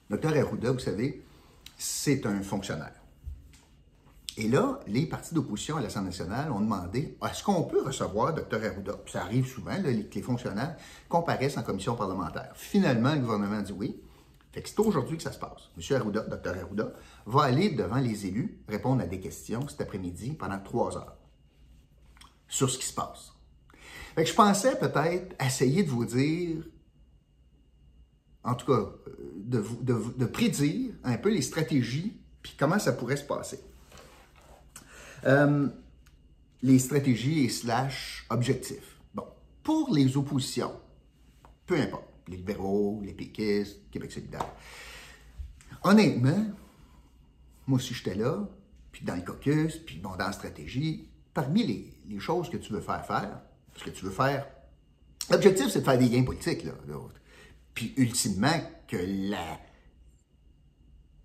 Docteur 0.10 0.38
Arruda, 0.38 0.72
vous 0.72 0.80
savez, 0.80 1.26
c'est 1.78 2.26
un 2.26 2.42
fonctionnaire. 2.44 3.01
Et 4.38 4.48
là, 4.48 4.80
les 4.88 5.06
partis 5.06 5.34
d'opposition 5.34 5.78
à 5.78 5.82
l'Assemblée 5.82 6.10
nationale 6.10 6.52
ont 6.52 6.62
demandé 6.62 7.18
est-ce 7.22 7.44
qu'on 7.44 7.64
peut 7.64 7.84
recevoir 7.84 8.34
Dr. 8.34 8.64
Arruda? 8.64 8.96
Ça 9.08 9.24
arrive 9.24 9.46
souvent, 9.46 9.76
les, 9.84 10.22
fonctionnaires 10.22 10.78
comparaissent 11.10 11.58
en 11.58 11.64
commission 11.64 11.96
parlementaire. 11.96 12.52
Finalement, 12.56 13.14
le 13.14 13.22
gouvernement 13.22 13.62
dit 13.62 13.74
oui. 13.74 14.02
Fait 14.54 14.62
que 14.62 14.70
c'est 14.70 14.80
aujourd'hui 14.80 15.18
que 15.18 15.24
ça 15.24 15.32
se 15.32 15.40
passe. 15.40 15.70
M. 15.78 15.98
Arruda, 15.98 16.22
Dr. 16.22 16.58
Arruda, 16.58 16.94
va 17.26 17.44
aller 17.44 17.70
devant 17.70 17.98
les 17.98 18.26
élus 18.26 18.60
répondre 18.68 19.02
à 19.02 19.06
des 19.06 19.20
questions 19.20 19.68
cet 19.68 19.82
après-midi 19.82 20.32
pendant 20.32 20.60
trois 20.60 20.98
heures 20.98 21.18
sur 22.48 22.70
ce 22.70 22.78
qui 22.78 22.86
se 22.86 22.94
passe. 22.94 23.32
Fait 24.16 24.24
que 24.24 24.30
je 24.30 24.36
pensais 24.36 24.78
peut-être 24.78 25.42
essayer 25.44 25.84
de 25.84 25.90
vous 25.90 26.04
dire, 26.04 26.64
en 28.44 28.56
tout 28.56 28.66
cas, 28.66 28.92
de, 29.38 29.64
de, 29.82 30.04
de 30.18 30.26
prédire 30.26 30.94
un 31.04 31.18
peu 31.18 31.30
les 31.30 31.42
stratégies 31.42 32.22
puis 32.42 32.56
comment 32.58 32.80
ça 32.80 32.92
pourrait 32.94 33.18
se 33.18 33.24
passer. 33.24 33.60
Euh, 35.26 35.68
les 36.64 36.80
stratégies 36.80 37.46
et 37.46 37.50
slash 37.50 38.26
objectifs. 38.30 39.00
Bon, 39.14 39.26
pour 39.64 39.94
les 39.94 40.16
oppositions, 40.16 40.74
peu 41.66 41.76
importe, 41.76 42.08
les 42.28 42.38
libéraux, 42.38 43.02
les 43.04 43.14
péquistes, 43.14 43.80
Québec 43.92 44.12
solidaire, 44.12 44.46
honnêtement, 45.84 46.46
moi 47.66 47.78
aussi 47.78 47.94
j'étais 47.94 48.16
là, 48.16 48.48
puis 48.92 49.04
dans 49.04 49.16
le 49.16 49.22
caucus, 49.22 49.78
puis 49.78 49.98
dans 49.98 50.16
la 50.16 50.32
stratégie, 50.32 51.10
parmi 51.34 51.66
les, 51.66 52.20
choses 52.20 52.50
que 52.50 52.58
tu 52.58 52.74
veux 52.74 52.82
faire 52.82 53.06
faire, 53.06 53.42
ce 53.76 53.86
que 53.86 53.90
tu 53.90 54.06
veux 54.06 54.12
faire, 54.12 54.46
l'objectif 55.32 55.70
c'est 55.70 55.80
de 55.80 55.86
faire 55.86 55.98
des 55.98 56.10
gains 56.10 56.24
politiques, 56.24 56.64
là, 56.64 56.74
puis 57.74 57.94
ultimement 57.98 58.60
que 58.88 58.98
la 58.98 59.60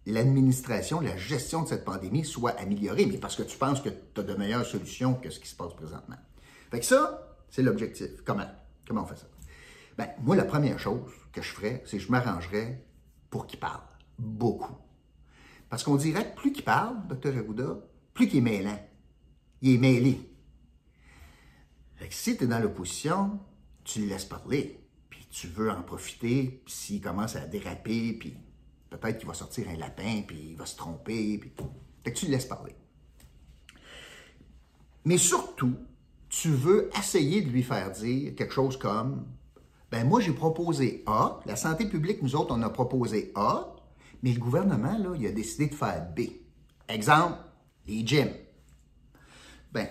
l'administration, 0.07 1.01
la 1.01 1.17
gestion 1.17 1.63
de 1.63 1.69
cette 1.69 1.85
pandémie 1.85 2.25
soit 2.25 2.53
améliorée, 2.61 3.07
mais 3.07 3.19
parce 3.19 3.37
que 3.37 3.43
tu 3.43 3.59
penses 3.59 3.81
que 3.81 3.89
tu 3.89 4.21
as 4.21 4.23
de 4.23 4.35
meilleures 4.35 4.65
solutions 4.65 5.15
que 5.15 5.31
ce 5.31 5.41
qui 5.41 5.49
se 5.49 5.57
passe 5.57 5.75
présentement. 5.75 6.17
Fait 6.71 6.81
que 6.81 6.87
ça, 6.87 7.37
c'est 7.51 7.63
l'objectif. 7.63 8.23
Comment? 8.25 8.49
Comment 8.87 9.03
on 9.03 9.07
fait 9.07 9.17
ça? 9.17 9.27
Ben, 9.99 10.09
moi, 10.21 10.37
la 10.37 10.45
première 10.45 10.79
chose 10.79 11.11
que 11.33 11.43
je 11.43 11.51
ferais, 11.51 11.83
c'est 11.87 11.99
que 11.99 12.03
je 12.03 12.11
m'arrangerais 12.11 12.85
pour 13.31 13.47
qu'il 13.47 13.59
parle. 13.59 13.83
Beaucoup. 14.19 14.77
Parce 15.69 15.83
qu'on 15.83 15.97
dirait 15.97 16.31
que 16.31 16.37
plus 16.37 16.53
qu'il 16.53 16.65
parle, 16.65 16.97
Dr. 17.09 17.37
Arruda, 17.37 17.79
plus 18.15 18.29
qu'il 18.29 18.39
est 18.39 18.43
mêlant. 18.43 18.79
Il 19.61 19.75
est 19.75 19.79
mêlé. 19.79 20.21
Fait 21.97 22.09
que 22.09 22.15
si 22.15 22.37
tu 22.37 22.45
es 22.45 22.47
dans 22.47 22.59
l'opposition, 22.61 23.41
tu 23.85 24.01
le 24.03 24.07
laisses 24.07 24.25
parler. 24.25 24.81
Puis 25.11 25.27
tu 25.31 25.49
veux 25.49 25.71
en 25.71 25.83
profiter, 25.83 26.63
puis 26.65 26.73
s'il 26.73 27.01
commence 27.01 27.37
à 27.37 27.47
déraper, 27.47 28.13
puis 28.13 28.37
Peut-être 28.91 29.19
qu'il 29.19 29.27
va 29.27 29.35
sortir 29.35 29.69
un 29.69 29.77
lapin, 29.77 30.23
puis 30.27 30.51
il 30.51 30.57
va 30.57 30.67
se 30.67 30.77
tromper. 30.77 31.39
Puis... 31.39 31.53
Fait 32.05 32.13
que 32.13 32.19
tu 32.19 32.27
le 32.27 32.33
laisses 32.33 32.47
parler. 32.47 32.75
Mais 35.05 35.19
surtout, 35.19 35.77
tu 36.29 36.51
veux 36.51 36.91
essayer 36.99 37.43
de 37.43 37.51
lui 37.51 37.63
faire 37.63 37.91
dire 37.93 38.35
quelque 38.35 38.53
chose 38.53 38.77
comme 38.77 39.27
ben 39.91 40.07
moi 40.07 40.21
j'ai 40.21 40.33
proposé 40.33 41.05
A, 41.07 41.41
la 41.47 41.57
santé 41.57 41.87
publique, 41.87 42.23
nous 42.23 42.35
autres, 42.35 42.55
on 42.57 42.63
a 42.63 42.71
proposé 42.71 43.33
A, 43.37 43.77
mais 44.23 44.33
le 44.33 44.41
gouvernement, 44.41 44.99
là, 44.99 45.15
il 45.17 45.27
a 45.27 45.31
décidé 45.31 45.69
de 45.69 45.75
faire 45.75 46.09
B. 46.17 46.23
Exemple, 46.89 47.39
les 47.87 48.05
gyms. 48.05 48.35
Ben, 49.73 49.87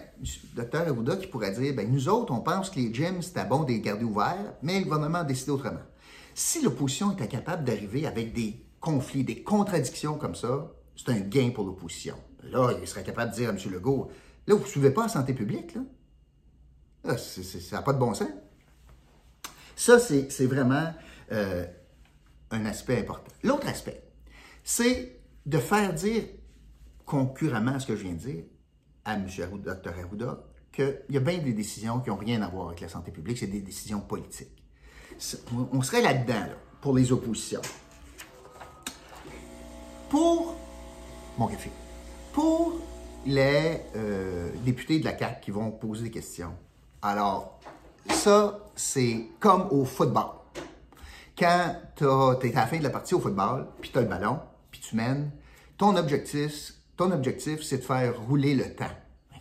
docteur 0.54 0.88
Arruda 0.88 1.16
qui 1.16 1.28
pourrait 1.28 1.52
dire, 1.52 1.74
ben 1.74 1.90
nous 1.90 2.10
autres, 2.10 2.34
on 2.34 2.42
pense 2.42 2.70
que 2.70 2.80
les 2.80 2.94
gyms, 2.94 3.22
c'était 3.22 3.46
bon 3.46 3.64
de 3.64 3.70
les 3.70 3.82
garder 3.82 4.04
ouverts, 4.04 4.54
mais 4.62 4.80
le 4.80 4.86
gouvernement 4.86 5.20
a 5.20 5.24
décidé 5.24 5.52
autrement. 5.52 5.84
Si 6.34 6.62
l'opposition 6.62 7.12
était 7.14 7.28
capable 7.28 7.64
d'arriver 7.64 8.06
avec 8.06 8.34
des 8.34 8.65
conflits, 8.86 9.24
des 9.24 9.42
contradictions 9.42 10.16
comme 10.16 10.36
ça, 10.36 10.72
c'est 10.96 11.10
un 11.10 11.20
gain 11.20 11.50
pour 11.50 11.66
l'opposition. 11.66 12.16
Là, 12.44 12.72
il 12.80 12.88
serait 12.88 13.04
capable 13.04 13.32
de 13.32 13.36
dire 13.36 13.50
à 13.50 13.54
M. 13.54 13.58
Legault, 13.72 14.12
là, 14.46 14.54
vous 14.54 14.62
ne 14.62 14.68
suivez 14.68 14.92
pas 14.92 15.04
la 15.04 15.10
santé 15.10 15.34
publique, 15.34 15.76
là. 17.04 17.18
ça 17.18 17.76
n'a 17.76 17.82
pas 17.82 17.94
de 17.94 17.98
bon 17.98 18.14
sens. 18.14 18.30
Ça, 19.76 19.98
c'est 20.00 20.46
vraiment 20.46 20.94
euh, 21.32 21.66
un 22.52 22.66
aspect 22.66 23.00
important. 23.00 23.32
L'autre 23.44 23.68
aspect, 23.68 24.04
c'est 24.64 25.20
de 25.48 25.58
faire 25.58 25.92
dire 25.94 26.24
concurremment 27.06 27.74
à 27.74 27.80
ce 27.80 27.88
que 27.88 27.96
je 27.96 28.04
viens 28.04 28.14
de 28.14 28.20
dire 28.20 28.44
à 29.04 29.16
M. 29.16 29.28
Dr. 29.28 30.00
Arruda 30.00 30.44
qu'il 30.72 31.02
y 31.10 31.18
a 31.18 31.22
bien 31.22 31.40
des 31.40 31.54
décisions 31.54 32.00
qui 32.02 32.10
n'ont 32.10 32.18
rien 32.18 32.42
à 32.44 32.50
voir 32.50 32.68
avec 32.68 32.82
la 32.82 32.90
santé 32.90 33.12
publique, 33.12 33.40
c'est 33.40 33.48
des 33.48 33.62
décisions 33.62 34.02
politiques. 34.02 34.64
On 35.72 35.82
serait 35.82 36.02
là-dedans, 36.02 36.48
pour 36.82 36.96
les 36.96 37.12
oppositions. 37.12 37.62
Pour 40.16 40.56
mon 41.38 41.48
café, 41.48 41.70
pour 42.32 42.80
les 43.26 43.82
euh, 43.98 44.50
députés 44.64 45.00
de 45.00 45.04
la 45.04 45.18
CAQ 45.18 45.42
qui 45.42 45.52
vont 45.52 45.72
poser 45.72 46.04
des 46.04 46.10
questions. 46.10 46.54
Alors, 47.02 47.60
ça, 48.10 48.60
c'est 48.78 49.28
comme 49.42 49.68
au 49.72 49.84
football. 49.84 50.28
Quand 51.38 51.76
tu 51.98 52.06
es 52.06 52.56
à 52.56 52.62
la 52.62 52.68
fin 52.68 52.78
de 52.78 52.84
la 52.84 52.92
partie 52.92 53.14
au 53.14 53.20
football, 53.20 53.68
puis 53.82 53.90
tu 53.92 53.98
as 53.98 54.04
le 54.04 54.08
ballon, 54.08 54.40
puis 54.72 54.80
tu 54.80 54.96
mènes, 54.96 55.32
ton 55.78 55.94
objectif, 55.98 56.72
ton 56.96 57.12
objectif, 57.12 57.62
c'est 57.62 57.80
de 57.80 57.84
faire 57.84 58.18
rouler 58.18 58.56
le 58.56 58.74
temps. 58.74 58.86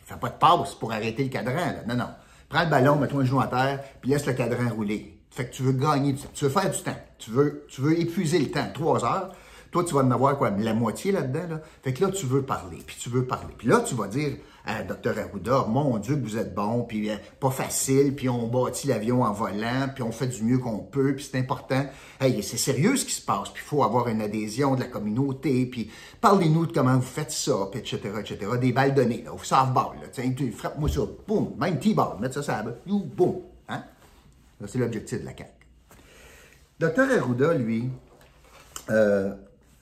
Fais 0.03 0.17
pas 0.17 0.31
de 0.31 0.39
pause 0.39 0.75
pour 0.75 0.91
arrêter 0.91 1.23
le 1.23 1.31
cadran. 1.31 1.55
Là. 1.55 1.85
Non, 1.87 1.95
non. 1.95 2.09
Prends 2.49 2.65
le 2.65 2.71
ballon, 2.71 2.97
mets-toi 2.97 3.23
un 3.23 3.25
genou 3.25 3.41
à 3.41 3.47
terre, 3.47 3.81
puis 4.01 4.11
laisse 4.11 4.27
le 4.27 4.33
cadran 4.33 4.69
rouler. 4.75 5.21
Fait 5.31 5.47
que 5.49 5.55
tu 5.55 5.63
veux 5.63 5.73
gagner 5.73 6.15
du 6.15 6.21
temps. 6.21 6.31
Tu 6.35 6.47
veux 6.47 6.51
faire 6.51 6.69
du 6.69 6.83
temps. 6.83 6.99
Tu 7.19 7.31
veux, 7.31 7.65
tu 7.69 7.81
veux 7.81 7.97
épuiser 7.97 8.41
le 8.41 8.51
temps. 8.51 8.67
Trois 8.75 9.05
heures. 9.05 9.31
Toi, 9.75 9.83
tu 9.83 9.93
vas 9.93 10.03
en 10.03 10.11
avoir 10.13 10.39
quoi, 10.39 10.51
la 10.51 10.73
moitié 10.73 11.11
là-dedans. 11.11 11.49
Là? 11.51 11.61
Fait 11.83 11.93
que 11.93 12.05
là, 12.05 12.13
tu 12.13 12.27
veux 12.27 12.43
parler, 12.43 12.79
puis 12.87 12.95
tu 12.97 13.09
veux 13.09 13.25
parler. 13.25 13.53
Puis 13.59 13.67
là, 13.67 13.81
tu 13.81 13.97
vas 13.97 14.07
dire 14.07 14.37
à 14.65 14.85
Dr 14.85 15.19
Arruda, 15.19 15.65
mon 15.69 15.99
Dieu, 15.99 16.17
vous 16.23 16.37
êtes 16.37 16.55
bon, 16.55 16.85
puis 16.85 17.11
euh, 17.11 17.17
pas 17.41 17.51
facile, 17.51 18.15
puis 18.15 18.29
on 18.29 18.47
bâtit 18.47 18.87
l'avion 18.87 19.25
en 19.25 19.33
volant, 19.33 19.89
puis 19.93 20.05
on 20.05 20.13
fait 20.13 20.29
du 20.29 20.45
mieux 20.45 20.59
qu'on 20.59 20.79
peut, 20.79 21.17
puis 21.17 21.29
c'est 21.29 21.41
important. 21.41 21.87
Hey, 22.21 22.41
c'est 22.45 22.57
sérieux 22.57 22.95
ce 22.95 23.05
qui 23.05 23.15
se 23.15 23.21
passe, 23.21 23.49
puis 23.49 23.65
il 23.65 23.69
faut 23.69 23.83
avoir 23.83 24.07
une 24.07 24.23
adhésion 24.23 24.77
de 24.77 24.81
la 24.83 24.87
communauté, 24.87 25.67
puis 25.67 25.91
parlez-nous 26.21 26.67
de 26.67 26.73
comment 26.73 26.95
vous 26.95 27.03
faites 27.03 27.33
ça, 27.33 27.67
puis 27.73 27.81
etc., 27.81 27.99
etc. 28.21 28.53
Des 28.61 28.71
balles 28.71 28.95
données, 28.95 29.25
là, 29.25 29.35
au 29.35 29.39
softball, 29.39 29.97
là, 30.01 30.07
tiens, 30.13 30.33
frappe-moi 30.57 30.89
ça, 30.89 31.01
boum, 31.27 31.49
même 31.59 31.81
T-ball, 31.81 32.21
mettre 32.21 32.35
ça 32.35 32.45
ça, 32.45 32.65
boum, 32.87 33.41
hein? 33.69 33.83
C'est 34.69 34.79
l'objectif 34.79 35.21
de 35.21 35.25
la 35.25 35.33
CAQ. 35.37 35.51
Dr 36.79 37.19
Arruda, 37.19 37.55
lui, 37.55 37.91
euh, 38.91 39.35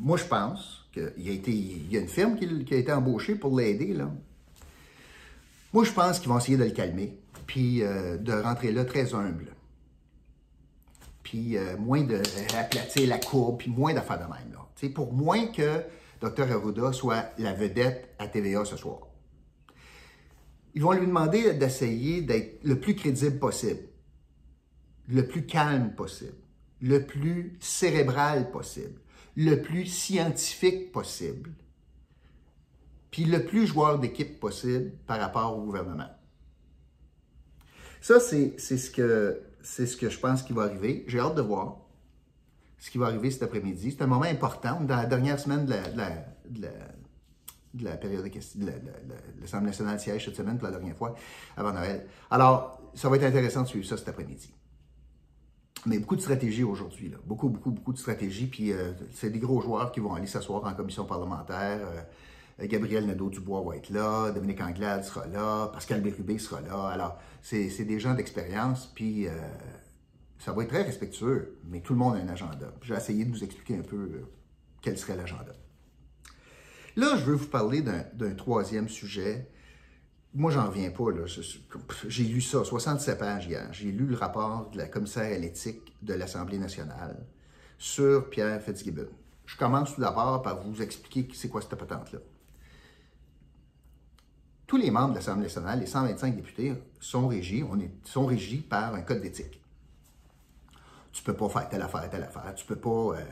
moi 0.02 0.16
je 0.16 0.24
pense 0.24 0.88
qu'il 0.92 1.12
y 1.16 1.96
a 1.96 2.00
une 2.00 2.08
firme 2.08 2.36
qui, 2.36 2.74
a 2.74 2.76
été 2.76 2.92
embauchée 2.92 3.34
pour 3.34 3.58
l'aider. 3.58 3.96
Moi, 5.72 5.84
je 5.84 5.92
pense 5.92 6.18
qu'ils 6.18 6.28
vont 6.28 6.38
essayer 6.38 6.58
de 6.58 6.64
le 6.64 6.70
calmer, 6.70 7.18
puis 7.46 7.82
euh, 7.82 8.18
de 8.18 8.32
rentrer 8.32 8.72
là 8.72 8.84
très 8.84 9.14
humble. 9.14 9.54
Puis 11.22 11.56
euh, 11.56 11.78
moins 11.78 12.02
de 12.02 12.20
aplatir 12.58 13.08
la 13.08 13.18
courbe, 13.18 13.58
puis 13.58 13.70
moins 13.70 13.94
d'affaires 13.94 14.18
de 14.18 14.24
même. 14.24 14.52
Là. 14.52 14.88
pour 14.90 15.14
moins 15.14 15.46
que 15.46 15.82
Dr. 16.20 16.50
Arruda 16.52 16.92
soit 16.92 17.30
la 17.38 17.54
vedette 17.54 18.14
à 18.18 18.26
TVA 18.26 18.64
ce 18.64 18.76
soir. 18.76 19.08
Ils 20.74 20.82
vont 20.82 20.92
lui 20.92 21.06
demander 21.06 21.54
d'essayer 21.54 22.22
d'être 22.22 22.62
le 22.64 22.78
plus 22.78 22.94
crédible 22.94 23.38
possible, 23.38 23.80
le 25.08 25.26
plus 25.26 25.46
calme 25.46 25.94
possible, 25.94 26.36
le 26.80 27.06
plus 27.06 27.56
cérébral 27.60 28.50
possible, 28.50 29.01
le 29.36 29.56
plus 29.56 29.86
scientifique 29.86 30.92
possible, 30.92 31.50
puis 33.10 33.24
le 33.24 33.44
plus 33.44 33.66
joueur 33.66 33.98
d'équipe 33.98 34.40
possible 34.40 34.92
par 35.06 35.20
rapport 35.20 35.56
au 35.56 35.62
gouvernement. 35.62 36.08
Ça, 38.00 38.18
c'est 38.18 38.58
ce, 38.58 38.90
que, 38.90 39.40
ce 39.62 39.96
que 39.96 40.10
je 40.10 40.18
pense 40.18 40.42
qui 40.42 40.52
va 40.52 40.62
arriver. 40.62 41.04
J'ai 41.06 41.20
hâte 41.20 41.36
de 41.36 41.42
voir 41.42 41.76
ce 42.78 42.90
qui 42.90 42.98
va 42.98 43.06
arriver 43.06 43.30
cet 43.30 43.44
après-midi. 43.44 43.92
C'est 43.92 44.02
un 44.02 44.08
moment 44.08 44.24
important. 44.24 44.80
Dans 44.80 44.96
la 44.96 45.06
dernière 45.06 45.38
semaine 45.38 45.66
de 45.66 45.70
la, 45.70 45.88
de 46.48 47.84
la, 47.84 47.96
période 47.96 48.24
de 48.24 48.72
l'Assemblée 49.40 49.66
nationale 49.66 50.00
siège 50.00 50.24
cette 50.24 50.36
semaine 50.36 50.58
pour 50.58 50.66
la 50.66 50.72
dernière 50.72 50.96
fois 50.96 51.14
avant 51.56 51.72
Noël. 51.72 52.08
Alors, 52.28 52.80
ça 52.94 53.08
va 53.08 53.16
être 53.16 53.22
intéressant 53.22 53.62
de 53.62 53.68
suivre 53.68 53.86
ça 53.86 53.96
cet 53.96 54.08
après-midi. 54.08 54.52
Mais 55.86 55.98
beaucoup 55.98 56.14
de 56.14 56.20
stratégies 56.20 56.62
aujourd'hui, 56.62 57.12
beaucoup, 57.26 57.48
beaucoup, 57.48 57.72
beaucoup 57.72 57.92
de 57.92 57.98
stratégies. 57.98 58.46
Puis 58.46 58.72
euh, 58.72 58.92
c'est 59.12 59.30
des 59.30 59.40
gros 59.40 59.60
joueurs 59.60 59.90
qui 59.90 60.00
vont 60.00 60.14
aller 60.14 60.26
s'asseoir 60.26 60.64
en 60.64 60.74
commission 60.74 61.04
parlementaire. 61.04 61.80
Euh, 61.82 62.66
Gabriel 62.66 63.06
Nadeau-Dubois 63.06 63.62
va 63.62 63.76
être 63.76 63.90
là, 63.90 64.30
Dominique 64.30 64.60
Anglade 64.60 65.04
sera 65.04 65.26
là, 65.26 65.66
Pascal 65.72 66.00
Bérubé 66.00 66.38
sera 66.38 66.60
là. 66.60 66.88
Alors, 66.88 67.18
c'est 67.40 67.84
des 67.84 67.98
gens 67.98 68.14
d'expérience, 68.14 68.92
puis 68.94 69.26
euh, 69.26 69.32
ça 70.38 70.52
va 70.52 70.62
être 70.62 70.68
très 70.68 70.82
respectueux, 70.82 71.58
mais 71.64 71.80
tout 71.80 71.94
le 71.94 71.98
monde 71.98 72.14
a 72.14 72.18
un 72.18 72.28
agenda. 72.28 72.72
Je 72.82 72.92
vais 72.92 73.00
essayer 73.00 73.24
de 73.24 73.30
vous 73.30 73.42
expliquer 73.42 73.78
un 73.78 73.82
peu 73.82 74.22
quel 74.80 74.96
serait 74.96 75.16
l'agenda. 75.16 75.54
Là, 76.94 77.16
je 77.16 77.24
veux 77.24 77.34
vous 77.34 77.46
parler 77.46 77.82
d'un 77.82 78.34
troisième 78.34 78.88
sujet. 78.88 79.48
Moi, 80.34 80.50
j'en 80.50 80.68
reviens 80.68 80.90
pas. 80.90 81.04
J'ai 82.08 82.24
lu 82.24 82.40
ça, 82.40 82.64
67 82.64 83.18
pages 83.18 83.46
hier. 83.46 83.68
J'ai 83.72 83.92
lu 83.92 84.06
le 84.06 84.16
rapport 84.16 84.70
de 84.70 84.78
la 84.78 84.86
commissaire 84.86 85.34
à 85.34 85.38
l'éthique 85.38 85.92
de 86.02 86.14
l'Assemblée 86.14 86.58
nationale 86.58 87.26
sur 87.78 88.30
Pierre 88.30 88.60
Fitzgibbon. 88.62 89.08
Je 89.44 89.56
commence 89.56 89.94
tout 89.94 90.00
d'abord 90.00 90.40
par 90.42 90.62
vous 90.62 90.80
expliquer 90.80 91.28
c'est 91.34 91.48
quoi 91.48 91.60
cette 91.60 91.74
patente-là 91.74 92.20
tous 94.72 94.78
les 94.78 94.90
membres 94.90 95.10
de 95.10 95.16
l'Assemblée 95.16 95.42
nationale, 95.42 95.80
les 95.80 95.86
125 95.86 96.34
députés, 96.34 96.72
sont 96.98 97.28
régis, 97.28 97.62
on 97.62 97.78
sont 98.04 98.24
régis 98.24 98.62
par 98.62 98.94
un 98.94 99.02
code 99.02 99.20
d'éthique. 99.20 99.60
Tu 101.12 101.20
ne 101.20 101.26
peux 101.26 101.36
pas 101.36 101.50
faire 101.50 101.68
telle 101.68 101.82
affaire, 101.82 102.08
telle 102.08 102.22
affaire. 102.22 102.54
Tu 102.54 102.64
peux, 102.64 102.76
pas, 102.76 102.88
euh, 102.88 103.24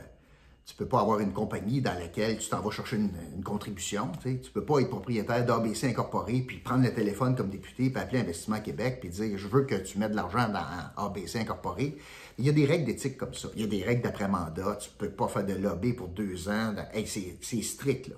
peux 0.75 0.85
pas 0.85 1.01
avoir 1.01 1.19
une 1.19 1.33
compagnie 1.33 1.81
dans 1.81 1.93
laquelle 1.93 2.37
tu 2.37 2.49
t'en 2.49 2.61
vas 2.61 2.71
chercher 2.71 2.97
une, 2.97 3.43
contribution. 3.43 4.11
Tu 4.21 4.29
ne 4.29 4.37
peux 4.53 4.63
pas 4.63 4.79
être 4.79 4.89
propriétaire 4.89 5.45
d'ABC 5.45 5.85
Incorporé, 5.85 6.41
puis 6.41 6.57
prendre 6.57 6.83
le 6.83 6.93
téléphone 6.93 7.35
comme 7.35 7.49
député, 7.49 7.89
puis 7.89 8.01
appeler 8.01 8.19
Investissement 8.21 8.59
Québec, 8.59 8.99
puis 9.01 9.09
dire 9.09 9.37
Je 9.37 9.47
veux 9.47 9.63
que 9.63 9.75
tu 9.75 9.97
mettes 9.97 10.11
de 10.11 10.15
l'argent 10.15 10.47
dans 10.49 11.05
ABC 11.05 11.39
Incorporé. 11.39 11.97
Il 12.37 12.45
y 12.45 12.49
a 12.49 12.53
des 12.53 12.65
règles 12.65 12.85
d'éthique 12.85 13.17
comme 13.17 13.33
ça. 13.33 13.49
Il 13.55 13.61
y 13.61 13.63
a 13.63 13.67
des 13.67 13.83
règles 13.83 14.01
d'après-mandat. 14.01 14.77
Tu 14.77 14.89
ne 14.89 15.07
peux 15.07 15.13
pas 15.13 15.27
faire 15.27 15.45
de 15.45 15.53
lobby 15.53 15.93
pour 15.93 16.07
deux 16.07 16.49
ans. 16.49 16.73
c'est 17.05 17.61
strict, 17.61 18.07
là. 18.07 18.15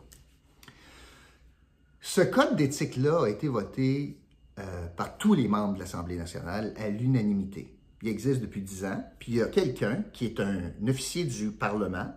Ce 2.06 2.20
code 2.20 2.58
d'éthique-là 2.58 3.24
a 3.24 3.30
été 3.30 3.48
voté 3.48 4.20
euh, 4.60 4.88
par 4.98 5.18
tous 5.18 5.34
les 5.34 5.48
membres 5.48 5.76
de 5.76 5.80
l'Assemblée 5.80 6.18
nationale 6.18 6.74
à 6.78 6.90
l'unanimité. 6.90 7.74
Il 8.02 8.10
existe 8.10 8.42
depuis 8.42 8.62
dix 8.62 8.84
ans, 8.84 9.02
puis 9.18 9.32
il 9.32 9.38
y 9.38 9.42
a 9.42 9.48
quelqu'un 9.48 10.04
qui 10.12 10.26
est 10.26 10.42
un, 10.42 10.74
officier 10.86 11.24
du 11.24 11.52
Parlement 11.52 12.14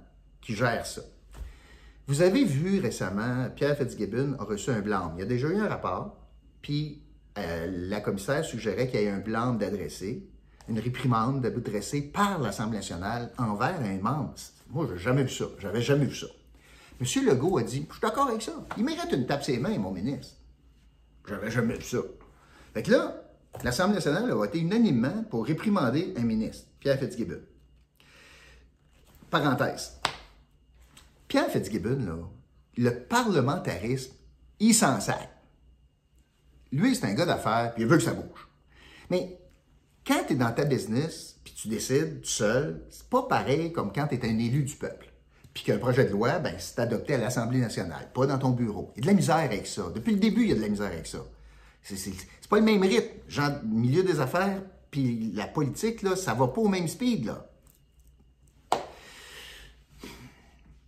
qui 0.47 0.55
gère 0.55 0.87
ça. 0.87 1.03
Vous 2.07 2.23
avez 2.23 2.45
vu 2.45 2.79
récemment, 2.79 3.51
Pierre 3.57 3.77
Fitzgibbon 3.77 4.37
a 4.39 4.45
reçu 4.45 4.71
un 4.71 4.81
blâme. 4.81 5.15
Il 5.17 5.21
y 5.21 5.23
a 5.23 5.27
déjà 5.27 5.49
eu 5.49 5.57
un 5.57 5.67
rapport, 5.67 6.17
puis 6.63 7.03
euh, 7.37 7.67
la 7.89 8.01
commissaire 8.01 8.45
suggérait 8.45 8.87
qu'il 8.87 9.01
y 9.01 9.03
ait 9.03 9.11
un 9.11 9.19
blâme 9.19 9.59
d'adresser, 9.59 10.25
une 10.69 10.79
réprimande 10.79 11.43
d'adresser 11.43 12.01
par 12.01 12.39
l'Assemblée 12.39 12.79
nationale 12.79 13.33
envers 13.39 13.81
un 13.81 13.99
membre. 13.99 14.35
Moi, 14.71 14.87
je 14.89 14.93
n'ai 14.93 14.99
jamais 15.01 15.25
vu 15.25 15.31
ça. 15.31 15.47
J'avais 15.59 15.83
jamais 15.83 16.07
vu 16.07 16.15
ça. 16.15 16.29
M. 17.01 17.27
Legault 17.27 17.59
a 17.59 17.65
dit, 17.65 17.85
je 17.89 17.93
suis 17.93 18.01
d'accord 18.01 18.29
avec 18.29 18.43
ça. 18.43 18.53
Il 18.77 18.85
mérite 18.85 19.13
une 19.13 19.27
tape 19.27 19.43
ses 19.43 19.59
mains, 19.59 19.77
mon 19.79 19.91
ministre. 19.91 20.37
J'avais 21.29 21.51
jamais 21.51 21.75
vu 21.75 21.83
ça. 21.83 21.99
Fait 22.73 22.85
que 22.85 22.93
là, 22.93 23.21
l'Assemblée 23.65 23.97
nationale 23.97 24.31
a 24.31 24.35
voté 24.35 24.61
unanimement 24.61 25.25
pour 25.29 25.45
réprimander 25.45 26.15
un 26.17 26.23
ministre, 26.23 26.69
Pierre 26.79 27.01
Fitzgibbon. 27.01 27.41
Parenthèse. 29.29 29.99
Pierre 31.29 31.51
Fitzgibbon, 31.51 32.29
le 32.77 32.91
parlementarisme, 33.05 34.13
il 34.61 34.75
s'en 34.75 35.01
sert. 35.01 35.29
Lui, 36.73 36.95
c'est 36.95 37.07
un 37.07 37.15
gars 37.15 37.27
d'affaires, 37.27 37.73
puis 37.75 37.85
il 37.85 37.89
veut 37.89 37.97
que 37.97 38.03
ça 38.03 38.15
bouge. 38.15 38.49
Mais 39.11 39.39
quand 40.07 40.25
tu 40.27 40.35
es 40.35 40.37
dans 40.37 40.53
ta 40.53 40.65
business, 40.65 41.41
puis 41.45 41.55
tu 41.55 41.69
décides 41.69 42.21
tout 42.21 42.29
seul, 42.29 42.85
c'est 42.91 43.09
pas 43.09 43.23
pareil 43.23 43.73
comme 43.73 43.93
quand 43.93 44.07
tu 44.09 44.15
es 44.17 44.25
un 44.25 44.39
élu 44.39 44.63
du 44.65 44.75
peuple 44.75 45.13
puis 45.57 45.65
qu'un 45.65 45.79
projet 45.79 46.05
de 46.05 46.11
loi, 46.11 46.39
ben, 46.39 46.55
c'est 46.59 46.79
adopté 46.81 47.15
à 47.15 47.17
l'Assemblée 47.17 47.61
nationale, 47.61 48.11
pas 48.13 48.27
dans 48.27 48.37
ton 48.37 48.51
bureau. 48.51 48.93
Il 48.95 48.99
y 48.99 49.01
a 49.01 49.03
de 49.05 49.07
la 49.07 49.15
misère 49.15 49.37
avec 49.37 49.67
ça. 49.67 49.85
Depuis 49.95 50.13
le 50.13 50.19
début, 50.19 50.43
il 50.43 50.49
y 50.51 50.53
a 50.53 50.55
de 50.55 50.61
la 50.61 50.69
misère 50.69 50.89
avec 50.89 51.07
ça. 51.07 51.25
C'est 51.81 52.13
pas 52.51 52.59
le 52.59 52.65
même 52.65 52.83
rythme. 52.83 53.15
Genre, 53.27 53.53
milieu 53.65 54.03
des 54.03 54.21
affaires, 54.21 54.61
puis 54.91 55.33
la 55.35 55.47
politique, 55.47 56.03
là, 56.03 56.15
ça 56.15 56.35
va 56.35 56.49
pas 56.49 56.61
au 56.61 56.69
même 56.69 56.87
speed, 56.87 57.25
là. 57.25 57.49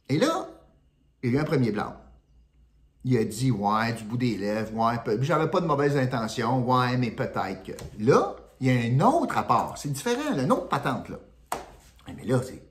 Et 0.09 0.19
là, 0.19 0.49
il 1.23 1.31
y 1.31 1.35
a 1.35 1.39
eu 1.39 1.41
un 1.41 1.45
premier 1.45 1.71
blanc. 1.71 1.95
Il 3.05 3.17
a 3.17 3.25
dit, 3.25 3.51
ouais, 3.51 3.93
du 3.93 4.05
bout 4.05 4.17
des 4.17 4.37
lèvres, 4.37 4.75
ouais, 4.75 5.19
j'avais 5.21 5.49
pas 5.49 5.61
de 5.61 5.67
mauvaises 5.67 5.97
intentions, 5.97 6.67
ouais, 6.67 6.97
mais 6.97 7.11
peut-être 7.11 7.63
que. 7.63 7.73
Là, 8.03 8.37
il 8.61 8.67
y 8.67 8.71
a 8.71 8.75
un 8.75 9.01
autre 9.07 9.35
rapport. 9.35 9.79
C'est 9.79 9.93
différent, 9.93 10.37
une 10.37 10.53
autre 10.53 10.69
patente, 10.69 11.09
là. 11.09 11.19
Mais 12.17 12.25
là, 12.25 12.41
c'est. 12.43 12.63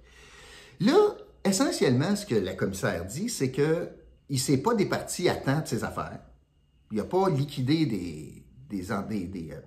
Là, 0.79 1.15
essentiellement, 1.43 2.15
ce 2.15 2.25
que 2.25 2.35
la 2.35 2.53
commissaire 2.53 3.05
dit, 3.05 3.29
c'est 3.29 3.51
qu'il 3.51 3.89
ne 4.29 4.37
s'est 4.37 4.57
pas 4.57 4.75
départi 4.75 5.29
à 5.29 5.35
temps 5.35 5.61
de 5.61 5.67
ses 5.67 5.83
affaires. 5.83 6.19
Il 6.91 6.97
n'a 6.97 7.03
pas 7.03 7.29
liquidé 7.29 7.85
des. 7.85 8.43
des, 8.69 9.27
des, 9.27 9.51
euh, 9.51 9.61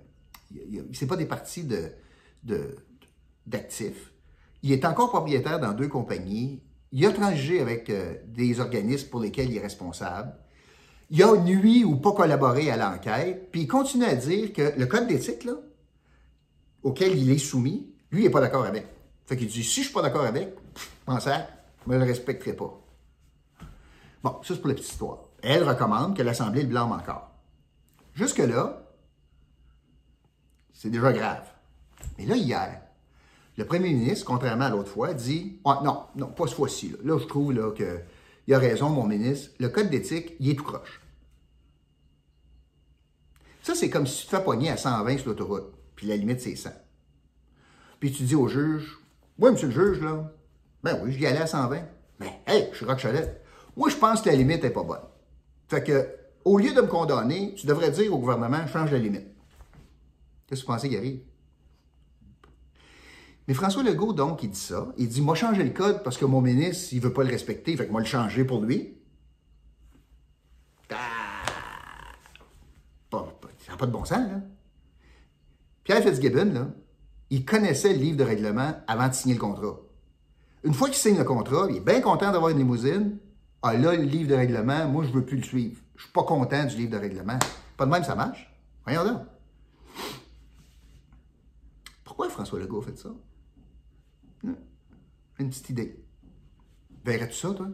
il 0.51 0.85
ne 0.87 0.93
s'est 0.93 1.07
pas 1.07 1.17
départi 1.17 1.63
d'actifs. 1.63 1.95
De, 2.43 2.75
d'actifs. 3.45 4.13
il 4.63 4.71
est 4.71 4.85
encore 4.85 5.09
propriétaire 5.09 5.59
dans 5.59 5.73
deux 5.73 5.87
compagnies. 5.87 6.61
Il 6.91 7.05
a 7.05 7.11
transigé 7.11 7.61
avec 7.61 7.89
euh, 7.89 8.15
des 8.25 8.59
organismes 8.59 9.09
pour 9.09 9.21
lesquels 9.21 9.49
il 9.49 9.57
est 9.57 9.61
responsable. 9.61 10.33
Il 11.09 11.23
a 11.23 11.35
nuit 11.37 11.83
ou 11.83 11.97
pas 11.97 12.11
collaboré 12.11 12.71
à 12.71 12.77
l'enquête. 12.77 13.49
Puis 13.51 13.61
il 13.61 13.67
continue 13.67 14.05
à 14.05 14.15
dire 14.15 14.53
que 14.53 14.73
le 14.77 14.85
code 14.85 15.07
d'éthique, 15.07 15.43
là, 15.43 15.53
auquel 16.83 17.17
il 17.17 17.29
est 17.31 17.37
soumis, 17.37 17.87
lui, 18.11 18.21
il 18.21 18.23
n'est 18.25 18.29
pas 18.29 18.41
d'accord 18.41 18.65
avec. 18.65 18.85
Fait 19.25 19.37
qu'il 19.37 19.47
dit, 19.47 19.63
si 19.63 19.75
je 19.75 19.79
ne 19.79 19.83
suis 19.85 19.93
pas 19.93 20.01
d'accord 20.01 20.25
avec, 20.25 20.55
pense 21.05 21.27
à 21.27 21.47
ne 21.87 21.97
le 21.97 22.03
respecterai 22.03 22.53
pas. 22.53 22.79
Bon, 24.23 24.31
ça 24.43 24.53
c'est 24.53 24.59
pour 24.59 24.67
la 24.67 24.75
petite 24.75 24.89
histoire. 24.89 25.19
Elle 25.41 25.63
recommande 25.63 26.15
que 26.15 26.21
l'Assemblée 26.21 26.61
le 26.61 26.67
blâme 26.67 26.91
encore. 26.91 27.31
Jusque-là, 28.13 28.83
c'est 30.73 30.89
déjà 30.89 31.11
grave. 31.11 31.47
Mais 32.17 32.25
là, 32.25 32.35
hier, 32.35 32.81
le 33.61 33.67
premier 33.67 33.93
ministre, 33.93 34.25
contrairement 34.25 34.65
à 34.65 34.69
l'autre 34.71 34.89
fois, 34.89 35.13
dit 35.13 35.59
ah, 35.65 35.81
non, 35.83 36.05
non, 36.15 36.27
pas 36.27 36.47
ce 36.47 36.55
fois-ci. 36.55 36.95
Là. 37.03 37.17
je 37.19 37.25
trouve 37.25 37.53
là, 37.53 37.71
que 37.71 37.99
il 38.47 38.53
a 38.55 38.57
raison, 38.57 38.89
mon 38.89 39.05
ministre. 39.05 39.51
Le 39.59 39.69
code 39.69 39.91
d'éthique, 39.91 40.33
il 40.39 40.49
est 40.49 40.55
tout 40.55 40.63
croche. 40.63 40.99
Ça, 43.61 43.75
c'est 43.75 43.91
comme 43.91 44.07
si 44.07 44.21
tu 44.21 44.25
te 44.25 44.35
fais 44.35 44.43
poigner 44.43 44.71
à 44.71 44.77
120 44.77 45.19
sur 45.19 45.27
l'autoroute, 45.27 45.71
puis 45.95 46.07
la 46.07 46.15
limite, 46.15 46.41
c'est 46.41 46.55
100. 46.55 46.71
Puis 47.99 48.11
tu 48.11 48.23
dis 48.23 48.33
au 48.33 48.47
juge 48.47 48.97
Oui, 49.37 49.51
monsieur 49.51 49.67
le 49.67 49.73
juge, 49.73 50.01
là, 50.01 50.33
ben 50.81 50.99
oui, 51.03 51.11
j'y 51.11 51.27
allais 51.27 51.41
à 51.41 51.47
120. 51.47 51.83
Mais 52.19 52.41
hey, 52.47 52.67
je 52.71 52.77
suis 52.77 52.85
Rock 52.85 53.05
Moi, 53.77 53.89
je 53.89 53.95
pense 53.95 54.23
que 54.23 54.29
la 54.29 54.35
limite 54.35 54.63
n'est 54.63 54.71
pas 54.71 54.83
bonne. 54.83 55.05
Fait 55.67 55.83
que 55.83 56.07
au 56.45 56.57
lieu 56.57 56.73
de 56.73 56.81
me 56.81 56.87
condamner, 56.87 57.53
tu 57.53 57.67
devrais 57.67 57.91
dire 57.91 58.11
au 58.11 58.17
gouvernement, 58.17 58.65
change 58.65 58.91
la 58.91 58.97
limite. 58.97 59.27
Qu'est-ce 60.47 60.61
que 60.61 60.65
vous 60.65 60.73
pensez 60.73 60.89
qui 60.89 60.97
arrive? 60.97 61.19
Mais 63.47 63.53
François 63.53 63.83
Legault, 63.83 64.13
donc, 64.13 64.43
il 64.43 64.49
dit 64.51 64.59
ça. 64.59 64.93
Il 64.97 65.09
dit, 65.09 65.21
moi, 65.21 65.35
changer 65.35 65.63
le 65.63 65.71
code 65.71 66.03
parce 66.03 66.17
que 66.17 66.25
mon 66.25 66.41
ministre, 66.41 66.93
il 66.93 67.01
veut 67.01 67.13
pas 67.13 67.23
le 67.23 67.29
respecter, 67.29 67.75
fait 67.75 67.87
que 67.87 67.91
moi, 67.91 68.01
le 68.01 68.07
changer 68.07 68.45
pour 68.45 68.61
lui. 68.61 68.93
Ah! 70.89 70.95
ça 73.11 73.71
n'a 73.71 73.77
pas 73.77 73.85
de 73.85 73.91
bon 73.91 74.05
sens, 74.05 74.29
là. 74.29 74.41
Pierre 75.83 76.03
Fitzgibbon, 76.03 76.53
là, 76.53 76.67
il 77.29 77.45
connaissait 77.45 77.93
le 77.93 77.99
livre 77.99 78.17
de 78.17 78.23
règlement 78.23 78.73
avant 78.87 79.07
de 79.07 79.13
signer 79.13 79.35
le 79.35 79.39
contrat. 79.39 79.77
Une 80.63 80.73
fois 80.73 80.89
qu'il 80.89 80.97
signe 80.97 81.17
le 81.17 81.23
contrat, 81.23 81.67
il 81.69 81.77
est 81.77 81.81
bien 81.81 82.01
content 82.01 82.31
d'avoir 82.31 82.51
une 82.51 82.57
limousine. 82.57 83.17
Ah 83.63 83.73
là, 83.73 83.95
le 83.95 84.03
livre 84.03 84.29
de 84.29 84.35
règlement, 84.35 84.87
moi, 84.87 85.03
je 85.03 85.09
ne 85.09 85.13
veux 85.15 85.25
plus 85.25 85.37
le 85.37 85.43
suivre. 85.43 85.79
Je 85.95 86.01
ne 86.01 86.03
suis 86.03 86.11
pas 86.11 86.23
content 86.23 86.65
du 86.65 86.75
livre 86.75 86.91
de 86.91 86.97
règlement. 86.97 87.39
Pas 87.77 87.85
de 87.85 87.91
même, 87.91 88.03
ça 88.03 88.15
marche. 88.15 88.51
Voyons 88.85 89.03
là. 89.03 89.25
Pourquoi 92.03 92.29
François 92.29 92.59
Legault 92.59 92.81
fait 92.81 92.97
ça? 92.97 93.09
Une 94.43 95.49
petite 95.49 95.69
idée. 95.69 96.03
Verrais-tu 97.03 97.35
ça, 97.35 97.53
toi? 97.53 97.67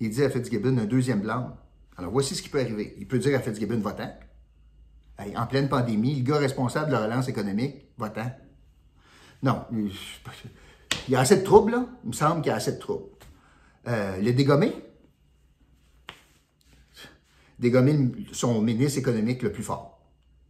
Il 0.00 0.10
dit 0.10 0.22
à 0.24 0.30
Fitzgibbon 0.30 0.78
un 0.78 0.86
deuxième 0.86 1.20
blanc. 1.20 1.56
Alors, 1.96 2.10
voici 2.10 2.34
ce 2.34 2.42
qui 2.42 2.48
peut 2.48 2.60
arriver. 2.60 2.94
Il 2.98 3.06
peut 3.06 3.18
dire 3.18 3.36
à 3.38 3.40
Fitzgibbon, 3.40 3.78
votant. 3.80 4.12
en 5.18 5.46
pleine 5.46 5.68
pandémie, 5.68 6.16
le 6.16 6.22
gars 6.24 6.38
responsable 6.38 6.86
de 6.86 6.92
la 6.92 7.04
relance 7.04 7.28
économique, 7.28 7.86
votant. 7.98 8.30
Non, 9.42 9.64
il 9.72 9.92
y 11.08 11.14
a 11.14 11.20
assez 11.20 11.38
de 11.38 11.44
troubles, 11.44 11.72
là. 11.72 11.86
Il 12.04 12.08
me 12.08 12.14
semble 12.14 12.42
qu'il 12.42 12.50
y 12.50 12.52
a 12.52 12.56
assez 12.56 12.72
de 12.72 12.78
troubles. 12.78 13.10
Euh, 13.86 14.20
le 14.20 14.32
dégommé. 14.32 14.72
Dégommé 17.58 18.10
son 18.32 18.60
ministre 18.62 18.98
économique 18.98 19.42
le 19.42 19.52
plus 19.52 19.62
fort. 19.62 20.00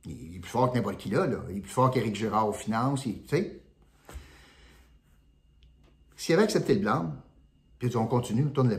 Il 0.05 0.37
est 0.37 0.39
plus 0.39 0.51
fort 0.51 0.71
que 0.71 0.77
n'importe 0.77 0.99
qui 0.99 1.11
là, 1.11 1.27
là. 1.27 1.39
Il 1.51 1.59
est 1.59 1.61
plus 1.61 1.71
fort 1.71 1.91
qu'Éric 1.91 2.15
Girard 2.15 2.49
aux 2.49 2.53
finances. 2.53 3.03
Tu 3.03 3.23
sais, 3.29 3.60
s'il 6.21 6.35
avait 6.35 6.43
accepté 6.43 6.75
le 6.75 6.81
blâme, 6.81 7.19
puis 7.79 7.97
on 7.97 8.07
continue, 8.07 8.45
on, 8.45 8.51
tourne 8.51 8.69
la, 8.69 8.77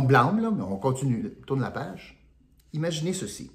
blâme, 0.00 0.40
là, 0.40 0.52
mais 0.52 0.62
on 0.62 0.76
continue, 0.76 1.34
on 1.40 1.44
tourne 1.44 1.60
la 1.60 1.72
page. 1.72 2.24
Imaginez 2.72 3.12
ceci. 3.12 3.50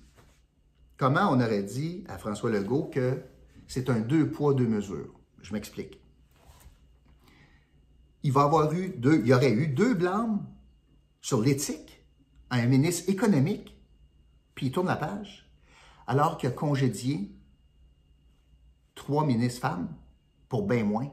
Comment 0.97 1.30
on 1.32 1.39
aurait 1.39 1.63
dit 1.63 2.04
à 2.10 2.17
François 2.17 2.49
Legault 2.49 2.89
que 2.91 3.23
c'est 3.65 3.89
un 3.89 4.02
deux 4.02 4.30
poids, 4.30 4.54
deux 4.54 4.67
mesures? 4.67 5.13
Je 5.41 5.54
m'explique. 5.54 6.02
Il 8.23 8.34
va 8.34 8.41
avoir 8.41 8.73
eu 8.73 8.89
deux, 8.89 9.21
il 9.21 9.28
y 9.28 9.34
aurait 9.34 9.54
eu 9.54 9.67
deux 9.67 9.93
blâmes 9.93 10.45
sur 11.21 11.39
l'éthique 11.39 12.04
à 12.49 12.58
un 12.58 12.65
ministre 12.65 13.10
économique, 13.10 13.73
puis 14.54 14.65
il 14.65 14.73
tourne 14.73 14.88
la 14.88 14.97
page, 14.97 15.49
alors 16.08 16.38
qu'il 16.38 16.49
a 16.49 16.52
congédié 16.52 17.32
trois 18.95 19.25
ministres 19.25 19.62
femmes 19.62 19.95
pour 20.49 20.67
bien 20.67 20.84
moins. 20.84 21.10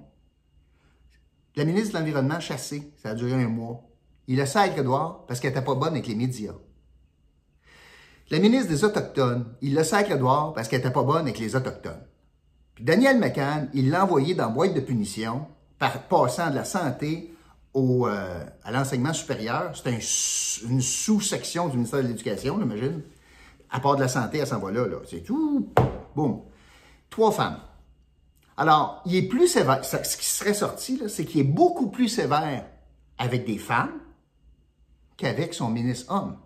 La 1.57 1.65
ministre 1.65 1.95
de 1.95 1.99
l'Environnement 1.99 2.39
chassée, 2.39 2.93
ça 3.03 3.11
a 3.11 3.15
duré 3.15 3.33
un 3.33 3.49
mois. 3.49 3.83
Il 4.29 4.41
a 4.43 4.47
sacré 4.47 4.81
Edouard 4.81 5.25
parce 5.27 5.41
qu'elle 5.41 5.53
n'était 5.53 5.65
pas 5.65 5.75
bonne 5.75 5.93
avec 5.93 6.07
les 6.07 6.15
médias. 6.15 6.53
La 8.31 8.41
ministre 8.41 8.69
des 8.69 8.85
Autochtones, 8.85 9.47
il 9.63 9.75
le 9.75 9.83
sacré 9.83 10.15
Edouard 10.15 10.53
parce 10.53 10.69
qu'elle 10.69 10.81
n'était 10.81 10.93
pas 10.93 11.03
bonne 11.03 11.23
avec 11.23 11.39
les 11.39 11.57
Autochtones. 11.57 12.03
Puis 12.75 12.85
Daniel 12.85 13.19
McCann, 13.19 13.71
il 13.73 13.89
l'a 13.89 14.05
envoyé 14.05 14.35
dans 14.35 14.51
boîte 14.51 14.75
de 14.75 14.81
punition 14.81 15.47
par 15.79 16.03
passant 16.09 16.51
de 16.51 16.57
la 16.57 16.65
santé 16.65 17.35
au, 17.73 18.07
euh, 18.07 18.45
à 18.63 18.71
l'enseignement 18.71 19.15
supérieur. 19.15 19.73
C'est 19.75 20.67
une 20.69 20.83
sous-section 20.83 21.69
du 21.69 21.77
ministère 21.77 22.03
de 22.03 22.09
l'Éducation, 22.09 22.59
j'imagine. 22.61 23.01
À 23.71 23.81
part 23.81 23.97
de 23.97 24.03
la 24.03 24.09
santé, 24.09 24.39
elle 24.39 24.47
s'en 24.47 24.59
va 24.59 24.73
là. 24.73 24.87
là. 24.87 24.97
C'est 25.09 25.23
tout. 25.23 25.73
Boum. 26.15 26.43
Trois 27.09 27.33
femmes. 27.33 27.61
Alors, 28.57 29.03
il 29.05 29.15
est 29.15 29.29
plus 29.29 29.49
sévère. 29.49 29.85
Ce 29.85 30.17
qui 30.17 30.25
serait 30.25 30.55
sorti, 30.55 31.03
c'est 31.09 31.25
qu'il 31.25 31.41
est 31.41 31.45
beaucoup 31.45 31.91
plus 31.91 32.09
sévère 32.09 32.67
avec 33.19 33.45
des 33.45 33.59
femmes 33.59 34.01
qu'avec 35.17 35.55
son 35.55 35.69
ministre 35.69 36.13
homme. 36.13 36.39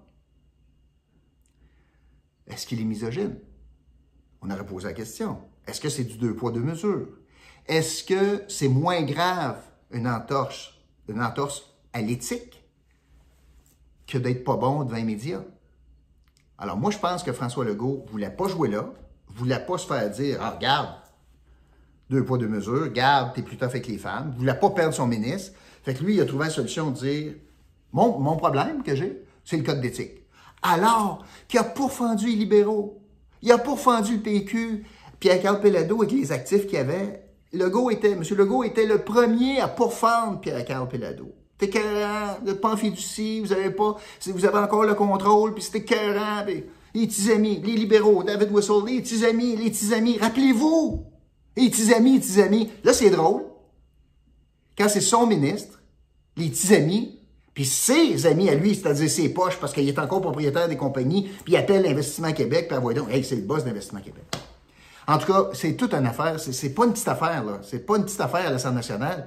Est-ce 2.46 2.66
qu'il 2.66 2.80
est 2.80 2.84
misogyne? 2.84 3.38
On 4.42 4.50
aurait 4.50 4.66
posé 4.66 4.88
la 4.88 4.92
question. 4.92 5.38
Est-ce 5.66 5.80
que 5.80 5.88
c'est 5.88 6.04
du 6.04 6.18
deux 6.18 6.34
poids, 6.34 6.50
deux 6.50 6.60
mesures? 6.60 7.08
Est-ce 7.66 8.02
que 8.02 8.44
c'est 8.48 8.68
moins 8.68 9.02
grave 9.02 9.62
une 9.92 10.08
entorse, 10.08 10.74
une 11.08 11.22
entorse 11.22 11.62
à 11.92 12.00
l'éthique 12.00 12.64
que 14.06 14.18
d'être 14.18 14.42
pas 14.42 14.56
bon 14.56 14.82
devant 14.82 14.96
les 14.96 15.04
médias? 15.04 15.42
Alors, 16.58 16.76
moi, 16.76 16.90
je 16.90 16.98
pense 16.98 17.22
que 17.22 17.32
François 17.32 17.64
Legault 17.64 18.04
voulait 18.08 18.30
pas 18.30 18.48
jouer 18.48 18.68
là, 18.68 18.92
voulait 19.28 19.64
pas 19.64 19.78
se 19.78 19.86
faire 19.86 20.10
dire, 20.10 20.38
ah, 20.40 20.50
regarde, 20.50 20.94
deux 22.10 22.24
poids, 22.24 22.38
deux 22.38 22.48
mesures, 22.48 22.92
garde, 22.92 23.32
t'es 23.34 23.42
plus 23.42 23.56
tough 23.56 23.68
avec 23.68 23.86
les 23.86 23.96
femmes, 23.96 24.32
il 24.34 24.40
voulait 24.40 24.54
pas 24.54 24.70
perdre 24.70 24.92
son 24.92 25.06
ministre. 25.06 25.52
Fait 25.84 25.94
que 25.94 26.02
lui, 26.02 26.16
il 26.16 26.20
a 26.20 26.26
trouvé 26.26 26.46
la 26.46 26.50
solution 26.50 26.90
de 26.90 26.96
dire, 26.96 27.32
mon, 27.92 28.36
problème 28.36 28.82
que 28.82 28.94
j'ai, 28.94 29.22
c'est 29.44 29.56
le 29.56 29.62
code 29.62 29.80
d'éthique. 29.80 30.24
Alors 30.62 31.24
qu'il 31.48 31.60
a 31.60 31.64
pourfendu 31.64 32.26
les 32.26 32.34
libéraux, 32.34 33.00
il 33.42 33.50
a 33.52 33.58
pourfendu 33.58 34.16
le 34.16 34.22
PQ, 34.22 34.84
Pierre-Carl 35.20 35.60
Pelado 35.60 36.02
avec 36.02 36.12
les 36.12 36.32
actifs 36.32 36.66
qu'il 36.66 36.78
avait. 36.78 37.22
Legault 37.52 37.90
était, 37.90 38.12
M. 38.12 38.22
Legault 38.36 38.64
était 38.64 38.86
le 38.86 38.98
premier 38.98 39.60
à 39.60 39.68
pourfendre 39.68 40.40
Pierre-Carl 40.40 40.88
Pelado. 40.88 41.32
C'était 41.58 41.78
écœurant, 41.78 42.38
vous 42.42 42.52
n'êtes 42.52 43.40
vous 43.42 43.52
avez 43.52 43.70
pas, 43.70 43.96
vous 44.26 44.44
avez 44.44 44.58
encore 44.58 44.84
le 44.84 44.94
contrôle, 44.94 45.54
puis 45.54 45.62
c'était 45.62 45.78
écœurant, 45.78 46.44
les 46.46 47.06
petits 47.06 47.30
amis, 47.30 47.60
les 47.64 47.74
libéraux, 47.74 48.22
David 48.22 48.50
Whistle, 48.50 48.84
les 48.86 49.00
petits 49.00 49.24
amis, 49.24 49.56
les 49.56 49.70
petits 49.70 49.92
amis, 49.92 50.18
rappelez-vous, 50.18 51.04
les 51.56 51.70
petits 51.70 51.92
amis, 51.92 52.14
les 52.14 52.20
petits 52.20 52.40
amis. 52.40 52.70
Là, 52.84 52.92
c'est 52.92 53.10
drôle. 53.10 53.42
Quand 54.76 54.88
c'est 54.88 55.00
son 55.00 55.26
ministre, 55.26 55.80
les 56.36 56.48
petits 56.48 56.74
amis, 56.74 57.18
puis 57.54 57.66
ses 57.66 58.26
amis 58.26 58.48
à 58.48 58.54
lui, 58.54 58.74
c'est-à-dire 58.74 59.10
ses 59.10 59.28
poches, 59.28 59.58
parce 59.58 59.72
qu'il 59.72 59.88
est 59.88 59.98
encore 59.98 60.20
propriétaire 60.20 60.68
des 60.68 60.76
compagnies, 60.76 61.30
puis 61.44 61.54
il 61.54 61.56
appelle 61.56 61.82
l'Investissement 61.82 62.32
Québec, 62.32 62.68
puis 62.68 62.78
voit 62.78 62.94
donc, 62.94 63.10
hey, 63.10 63.24
c'est 63.24 63.36
le 63.36 63.42
boss 63.42 63.64
d'Investissement 63.64 64.00
Québec. 64.00 64.24
En 65.06 65.18
tout 65.18 65.32
cas, 65.32 65.50
c'est 65.54 65.74
toute 65.74 65.92
une 65.92 66.06
affaire. 66.06 66.38
C'est 66.38 66.70
pas 66.70 66.84
une 66.84 66.92
petite 66.92 67.08
affaire, 67.08 67.44
là. 67.44 67.58
C'est 67.62 67.84
pas 67.84 67.96
une 67.96 68.04
petite 68.04 68.20
affaire 68.20 68.46
à 68.46 68.50
l'Assemblée 68.50 68.76
nationale. 68.76 69.26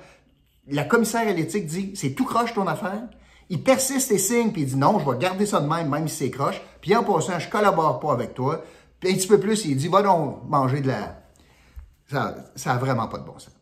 La 0.69 0.85
commissaire 0.85 1.27
à 1.27 1.33
l'éthique 1.33 1.65
dit, 1.65 1.91
c'est 1.95 2.11
tout 2.11 2.23
croche 2.23 2.53
ton 2.53 2.67
affaire. 2.67 3.03
Il 3.49 3.61
persiste 3.61 4.11
et 4.11 4.17
signe, 4.17 4.51
puis 4.51 4.61
il 4.61 4.67
dit 4.69 4.77
non, 4.77 4.97
je 4.99 5.09
vais 5.09 5.17
garder 5.17 5.45
ça 5.45 5.59
de 5.59 5.67
même, 5.67 5.89
même 5.89 6.07
si 6.07 6.15
c'est 6.15 6.29
croche. 6.31 6.61
Puis 6.79 6.95
en 6.95 7.03
passant, 7.03 7.37
je 7.37 7.49
collabore 7.49 7.99
pas 7.99 8.13
avec 8.13 8.33
toi. 8.33 8.63
Puis 8.99 9.11
un 9.11 9.15
petit 9.15 9.27
peu 9.27 9.39
plus, 9.39 9.65
il 9.65 9.75
dit, 9.75 9.89
va 9.89 10.01
donc 10.01 10.43
manger 10.47 10.79
de 10.79 10.87
la, 10.87 11.22
ça 12.13 12.73
n'a 12.73 12.77
vraiment 12.77 13.07
pas 13.07 13.17
de 13.17 13.25
bon 13.25 13.37
sens. 13.39 13.53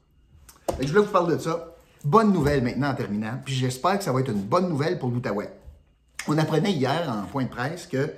je 0.80 0.88
voulais 0.88 1.06
vous 1.06 1.12
parler 1.12 1.36
de 1.36 1.42
ça. 1.42 1.76
Bonne 2.04 2.34
nouvelle 2.34 2.64
maintenant 2.64 2.90
en 2.90 2.96
terminant, 2.96 3.40
puis 3.44 3.54
j'espère 3.54 3.98
que 3.98 4.04
ça 4.04 4.12
va 4.12 4.22
être 4.22 4.32
une 4.32 4.42
bonne 4.42 4.70
nouvelle 4.70 4.98
pour 4.98 5.10
l'Outaouais. 5.10 5.52
On 6.28 6.38
apprenait 6.38 6.72
hier 6.72 7.10
en 7.10 7.26
point 7.28 7.44
de 7.44 7.50
presse 7.50 7.88
que 7.88 8.12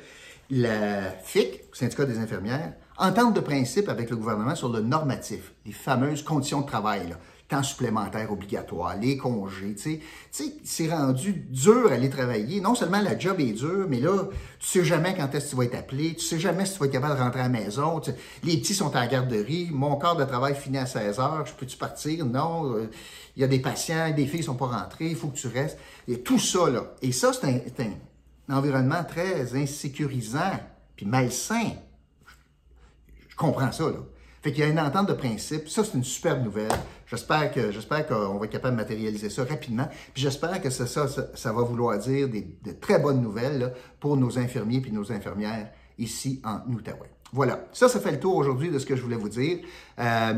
la 0.50 1.12
FIC, 1.24 1.64
syndicat 1.74 2.06
des 2.06 2.18
infirmières, 2.18 2.74
entente 2.98 3.34
de 3.34 3.40
principe 3.40 3.90
avec 3.90 4.10
le 4.10 4.16
gouvernement 4.16 4.56
sur 4.56 4.70
le 4.70 4.82
normatif, 4.82 5.54
les 5.66 5.72
fameuses 5.72 6.24
conditions 6.24 6.62
de 6.62 6.68
travail. 6.68 7.10
Là 7.10 7.16
temps 7.54 7.64
supplémentaire 7.64 8.32
obligatoire, 8.32 8.96
les 9.00 9.16
congés, 9.16 9.76
tu 9.76 10.02
sais, 10.32 10.56
c'est 10.64 10.90
rendu 10.90 11.34
dur 11.50 11.92
à 11.92 11.94
aller 11.94 12.10
travailler. 12.10 12.62
Non 12.62 12.74
seulement 12.74 13.02
la 13.02 13.18
job 13.18 13.40
est 13.40 13.52
dure, 13.52 13.86
mais 13.88 14.00
là, 14.00 14.24
tu 14.60 14.68
sais 14.68 14.84
jamais 14.84 15.14
quand 15.16 15.34
est-ce 15.36 15.46
que 15.46 15.50
tu 15.52 15.56
vas 15.58 15.64
être 15.66 15.76
appelé, 15.76 16.16
tu 16.16 16.26
sais 16.26 16.40
jamais 16.40 16.66
si 16.66 16.74
tu 16.74 16.80
vas 16.80 16.88
être 16.88 16.92
capable 16.92 17.16
de 17.16 17.22
rentrer 17.22 17.42
à 17.42 17.44
la 17.44 17.50
maison. 17.50 18.02
les 18.44 18.58
petits 18.58 18.74
sont 18.74 18.98
en 18.98 19.08
garderie, 19.08 19.70
mon 19.72 19.96
corps 19.98 20.16
de 20.16 20.26
travail 20.26 20.56
finit 20.56 20.80
à 20.80 20.88
16 20.88 21.20
heures, 21.20 21.46
je 21.46 21.54
peux-tu 21.54 21.78
partir? 21.78 22.26
Non, 22.26 22.74
euh, 22.76 22.90
il 23.36 23.42
y 23.42 23.44
a 23.44 23.48
des 23.48 23.60
patients, 23.60 24.12
des 24.12 24.26
filles 24.26 24.44
sont 24.44 24.56
pas 24.56 24.68
rentrées, 24.68 25.10
il 25.10 25.16
faut 25.16 25.28
que 25.28 25.38
tu 25.38 25.48
restes. 25.48 25.78
Et 26.08 26.22
tout 26.22 26.40
ça, 26.40 26.70
là. 26.70 26.94
Et 27.04 27.12
ça, 27.12 27.34
c'est 27.34 27.48
un, 27.48 27.84
un 28.50 28.58
environnement 28.58 29.04
très 29.04 29.56
insécurisant, 29.56 30.60
puis 30.96 31.06
malsain. 31.06 31.72
Je 33.30 33.36
comprends 33.36 33.72
ça, 33.72 33.86
là. 33.86 34.00
Fait 34.44 34.52
qu'il 34.52 34.62
y 34.62 34.68
a 34.68 34.70
une 34.70 34.80
entente 34.80 35.08
de 35.08 35.14
principe. 35.14 35.70
Ça, 35.70 35.86
c'est 35.86 35.94
une 35.94 36.04
superbe 36.04 36.44
nouvelle. 36.44 36.68
J'espère 37.08 37.50
que 37.54 37.72
j'espère 37.72 38.06
qu'on 38.06 38.38
va 38.38 38.46
être 38.46 38.52
capable 38.52 38.76
de 38.76 38.82
matérialiser 38.82 39.30
ça 39.30 39.46
rapidement. 39.46 39.88
Puis 40.14 40.22
j'espère 40.22 40.62
que 40.62 40.70
ça, 40.70 40.86
ça, 40.86 41.08
ça, 41.08 41.54
va 41.54 41.62
vouloir 41.62 41.98
dire 41.98 42.28
des, 42.28 42.46
de 42.62 42.74
très 42.74 43.00
bonnes 43.00 43.22
nouvelles 43.22 43.74
pour 44.02 44.18
nos 44.18 44.38
infirmiers 44.38 44.82
puis 44.82 44.92
nos 44.92 45.14
infirmières 45.14 45.70
ici 45.98 46.42
en 46.44 46.60
Outaouais. 46.70 47.10
Voilà. 47.32 47.68
Ça, 47.72 47.88
ça 47.88 48.02
fait 48.02 48.12
le 48.12 48.20
tour 48.20 48.36
aujourd'hui 48.36 48.70
de 48.70 48.80
ce 48.80 48.86
que 48.86 48.98
je 48.98 49.02
voulais 49.02 49.16
vous 49.16 49.30
dire. 49.30 49.60
Euh, 50.00 50.34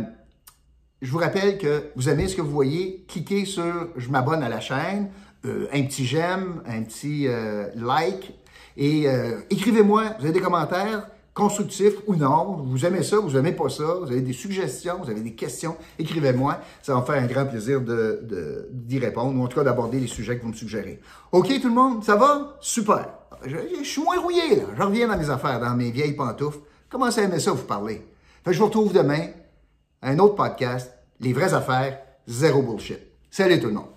je 1.02 1.12
vous 1.12 1.18
rappelle 1.18 1.58
que 1.58 1.86
vous 1.96 2.08
aimez 2.08 2.28
ce 2.28 2.36
que 2.36 2.42
vous 2.44 2.52
voyez, 2.52 3.06
cliquez 3.08 3.46
sur 3.46 3.90
«Je 3.96 4.10
m'abonne 4.10 4.44
à 4.44 4.50
la 4.50 4.60
chaîne 4.60 5.10
euh, 5.46 5.68
un 5.74 5.82
petit 5.82 6.06
j'aime, 6.06 6.62
un 6.68 6.84
petit 6.84 7.28
euh, 7.28 7.70
like, 7.76 8.34
et 8.78 9.08
écrivez-moi, 9.50 10.16
vous 10.20 10.26
avez 10.26 10.34
des 10.34 10.42
commentaires, 10.42 11.08
constructif 11.36 11.94
ou 12.08 12.16
non. 12.16 12.64
Vous 12.66 12.86
aimez 12.86 13.04
ça, 13.04 13.20
vous 13.20 13.38
aimez 13.38 13.52
pas 13.52 13.70
ça, 13.70 13.84
vous 14.02 14.10
avez 14.10 14.22
des 14.22 14.34
suggestions, 14.34 14.98
vous 15.04 15.10
avez 15.12 15.22
des 15.22 15.34
questions, 15.34 15.76
écrivez-moi. 16.00 16.60
Ça 16.82 16.96
va 16.96 17.02
me 17.02 17.06
faire 17.06 17.22
un 17.22 17.28
grand 17.28 17.46
plaisir 17.46 17.82
de, 17.82 18.68
d'y 18.72 18.98
répondre, 18.98 19.40
ou 19.40 19.44
en 19.44 19.48
tout 19.48 19.58
cas 19.58 19.64
d'aborder 19.64 20.00
les 20.00 20.08
sujets 20.08 20.38
que 20.38 20.44
vous 20.44 20.50
me 20.50 20.54
suggérez. 20.54 21.00
OK, 21.34 21.48
tout 21.62 21.68
le 21.68 21.76
monde, 21.76 22.04
ça 22.04 22.16
va? 22.16 22.58
Super. 22.62 23.10
Je, 23.46 23.84
suis 23.84 24.02
moins 24.02 24.20
rouillé, 24.20 24.56
là. 24.56 24.64
Je 24.76 24.82
reviens 24.82 25.08
dans 25.08 25.18
mes 25.18 25.30
affaires, 25.30 25.60
dans 25.60 25.76
mes 25.76 25.92
vieilles 25.92 26.16
pantoufles. 26.16 26.60
Commencez 26.90 27.22
à 27.22 27.26
aimer 27.26 27.40
ça, 27.40 27.52
vous 27.52 27.66
parler. 27.66 28.08
Fait 28.44 28.54
je 28.54 28.60
vous 28.60 28.66
retrouve 28.66 28.94
demain 28.94 29.28
un 30.02 30.18
autre 30.20 30.36
podcast, 30.36 30.92
Les 31.20 31.34
vraies 31.34 31.54
affaires, 31.54 32.00
zéro 32.28 32.62
bullshit. 32.62 33.00
Salut 33.30 33.60
tout 33.60 33.68
le 33.68 33.74
monde. 33.74 33.95